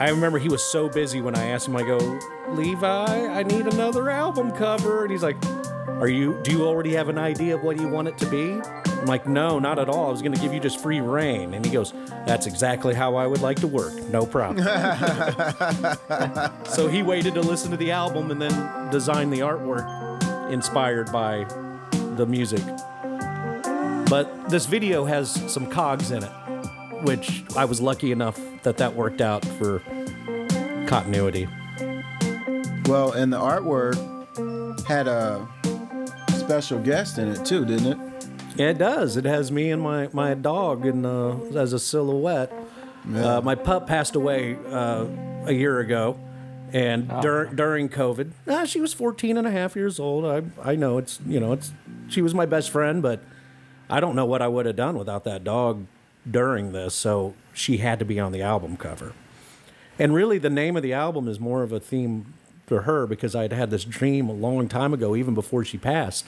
I 0.00 0.10
remember 0.10 0.38
he 0.38 0.48
was 0.48 0.62
so 0.62 0.88
busy 0.88 1.20
when 1.20 1.36
I 1.36 1.46
asked 1.46 1.68
him, 1.68 1.76
I 1.76 1.82
go, 1.82 1.98
Levi, 2.50 3.26
I 3.26 3.42
need 3.42 3.66
another 3.66 4.10
album 4.10 4.52
cover. 4.52 5.02
And 5.02 5.10
he's 5.10 5.22
like, 5.22 5.36
Are 5.88 6.08
you, 6.08 6.38
do 6.42 6.52
you 6.52 6.66
already 6.66 6.92
have 6.94 7.08
an 7.08 7.18
idea 7.18 7.56
of 7.56 7.62
what 7.62 7.78
you 7.78 7.88
want 7.88 8.08
it 8.08 8.18
to 8.18 8.26
be? 8.26 8.60
I'm 8.98 9.06
like, 9.06 9.26
No, 9.26 9.58
not 9.58 9.78
at 9.78 9.88
all. 9.88 10.08
I 10.08 10.10
was 10.10 10.22
going 10.22 10.34
to 10.34 10.40
give 10.40 10.52
you 10.52 10.60
just 10.60 10.80
free 10.80 11.00
reign. 11.00 11.54
And 11.54 11.64
he 11.64 11.72
goes, 11.72 11.92
That's 12.26 12.46
exactly 12.46 12.94
how 12.94 13.16
I 13.16 13.26
would 13.26 13.40
like 13.40 13.60
to 13.60 13.66
work. 13.66 13.94
No 14.10 14.26
problem. 14.26 14.64
so 16.66 16.88
he 16.88 17.02
waited 17.02 17.34
to 17.34 17.40
listen 17.40 17.70
to 17.70 17.76
the 17.76 17.90
album 17.90 18.30
and 18.30 18.40
then 18.40 18.90
designed 18.90 19.32
the 19.32 19.40
artwork 19.40 20.50
inspired 20.50 21.10
by 21.12 21.44
the 22.16 22.26
music. 22.26 22.62
But 24.08 24.48
this 24.48 24.66
video 24.66 25.04
has 25.04 25.30
some 25.52 25.68
cogs 25.68 26.12
in 26.12 26.22
it, 26.22 26.30
which 27.02 27.44
I 27.56 27.64
was 27.64 27.80
lucky 27.80 28.12
enough 28.12 28.40
that 28.62 28.76
that 28.78 28.94
worked 28.94 29.20
out 29.20 29.44
for 29.44 29.80
continuity. 30.86 31.48
Well, 32.86 33.12
and 33.12 33.32
the 33.32 33.38
artwork 33.38 33.96
had 34.86 35.08
a 35.08 35.46
special 36.38 36.78
guest 36.78 37.18
in 37.18 37.28
it 37.28 37.44
too, 37.44 37.64
didn't 37.64 37.86
it? 37.86 37.98
Yeah, 38.56 38.70
it 38.70 38.78
does. 38.78 39.16
It 39.16 39.24
has 39.24 39.52
me 39.52 39.70
and 39.70 39.82
my, 39.82 40.08
my 40.12 40.34
dog 40.34 40.86
in, 40.86 41.04
uh, 41.04 41.38
as 41.54 41.72
a 41.72 41.78
silhouette. 41.78 42.52
Uh, 43.14 43.40
my 43.42 43.54
pup 43.54 43.86
passed 43.86 44.16
away 44.16 44.56
uh, 44.70 45.06
a 45.46 45.52
year 45.52 45.78
ago. 45.80 46.18
And 46.72 47.08
dur- 47.22 47.46
during 47.54 47.88
COVID, 47.88 48.32
ah, 48.48 48.64
she 48.64 48.80
was 48.80 48.92
14 48.92 49.36
and 49.36 49.46
a 49.46 49.50
half 49.52 49.76
years 49.76 50.00
old. 50.00 50.24
I, 50.24 50.42
I 50.70 50.74
know 50.74 50.98
it's, 50.98 51.20
you 51.24 51.38
know, 51.38 51.52
it's, 51.52 51.72
she 52.08 52.20
was 52.22 52.34
my 52.34 52.44
best 52.44 52.70
friend, 52.70 53.00
but 53.00 53.22
I 53.88 54.00
don't 54.00 54.16
know 54.16 54.26
what 54.26 54.42
I 54.42 54.48
would 54.48 54.66
have 54.66 54.74
done 54.74 54.98
without 54.98 55.22
that 55.24 55.44
dog 55.44 55.86
during 56.28 56.72
this. 56.72 56.92
So 56.94 57.34
she 57.54 57.76
had 57.78 58.00
to 58.00 58.04
be 58.04 58.18
on 58.18 58.32
the 58.32 58.42
album 58.42 58.76
cover. 58.76 59.12
And 59.98 60.12
really, 60.12 60.38
the 60.38 60.50
name 60.50 60.76
of 60.76 60.82
the 60.82 60.92
album 60.92 61.28
is 61.28 61.38
more 61.38 61.62
of 61.62 61.70
a 61.72 61.78
theme 61.78 62.34
for 62.66 62.82
her 62.82 63.06
because 63.06 63.36
I'd 63.36 63.52
had 63.52 63.70
this 63.70 63.84
dream 63.84 64.28
a 64.28 64.32
long 64.32 64.68
time 64.68 64.92
ago, 64.92 65.14
even 65.14 65.34
before 65.34 65.64
she 65.64 65.78
passed, 65.78 66.26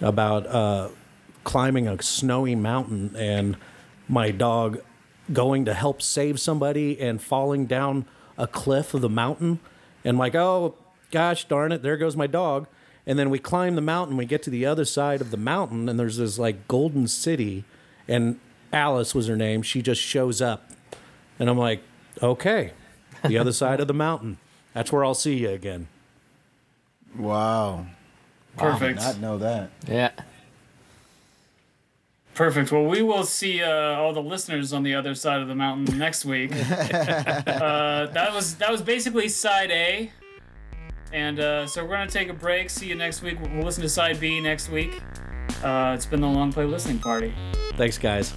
about 0.00 0.46
uh, 0.46 0.88
climbing 1.44 1.88
a 1.88 2.00
snowy 2.02 2.54
mountain 2.54 3.14
and 3.16 3.56
my 4.08 4.30
dog 4.30 4.80
going 5.32 5.64
to 5.64 5.74
help 5.74 6.02
save 6.02 6.40
somebody 6.40 7.00
and 7.00 7.22
falling 7.22 7.66
down 7.66 8.06
a 8.36 8.46
cliff 8.46 8.94
of 8.94 9.00
the 9.00 9.08
mountain. 9.08 9.60
And 10.04 10.18
like, 10.18 10.34
oh, 10.34 10.74
gosh 11.10 11.46
darn 11.46 11.72
it, 11.72 11.82
there 11.82 11.96
goes 11.96 12.16
my 12.16 12.26
dog. 12.26 12.66
And 13.06 13.18
then 13.18 13.30
we 13.30 13.38
climb 13.38 13.74
the 13.74 13.80
mountain, 13.80 14.16
we 14.16 14.26
get 14.26 14.42
to 14.44 14.50
the 14.50 14.64
other 14.66 14.84
side 14.84 15.20
of 15.20 15.30
the 15.32 15.36
mountain, 15.36 15.88
and 15.88 15.98
there's 15.98 16.18
this 16.18 16.38
like 16.38 16.68
golden 16.68 17.08
city. 17.08 17.64
And 18.06 18.38
Alice 18.72 19.14
was 19.14 19.26
her 19.26 19.36
name. 19.36 19.62
She 19.62 19.82
just 19.82 20.00
shows 20.00 20.40
up. 20.40 20.70
And 21.38 21.50
I'm 21.50 21.58
like, 21.58 21.82
okay, 22.22 22.72
the 23.24 23.38
other 23.38 23.52
side 23.52 23.80
of 23.80 23.88
the 23.88 23.94
mountain. 23.94 24.38
That's 24.72 24.92
where 24.92 25.04
I'll 25.04 25.14
see 25.14 25.38
you 25.38 25.50
again. 25.50 25.88
Wow. 27.16 27.86
Perfect. 28.56 29.00
I 29.00 29.12
did 29.12 29.20
not 29.20 29.20
know 29.20 29.38
that. 29.38 29.70
Yeah. 29.88 30.10
Perfect. 32.34 32.72
Well, 32.72 32.84
we 32.84 33.02
will 33.02 33.24
see 33.24 33.62
uh, 33.62 33.96
all 33.96 34.14
the 34.14 34.22
listeners 34.22 34.72
on 34.72 34.82
the 34.82 34.94
other 34.94 35.14
side 35.14 35.42
of 35.42 35.48
the 35.48 35.54
mountain 35.54 35.98
next 35.98 36.24
week. 36.24 36.52
uh, 36.56 38.06
that 38.06 38.30
was 38.32 38.56
that 38.56 38.70
was 38.70 38.80
basically 38.80 39.28
side 39.28 39.70
A, 39.70 40.10
and 41.12 41.38
uh, 41.38 41.66
so 41.66 41.84
we're 41.84 41.90
gonna 41.90 42.10
take 42.10 42.30
a 42.30 42.34
break. 42.34 42.70
See 42.70 42.86
you 42.86 42.94
next 42.94 43.22
week. 43.22 43.38
We'll 43.40 43.64
listen 43.64 43.82
to 43.82 43.88
side 43.88 44.18
B 44.18 44.40
next 44.40 44.70
week. 44.70 45.02
Uh, 45.62 45.92
it's 45.94 46.06
been 46.06 46.20
the 46.20 46.28
long 46.28 46.52
play 46.52 46.64
listening 46.64 46.98
party. 46.98 47.34
Thanks, 47.76 47.98
guys. 47.98 48.32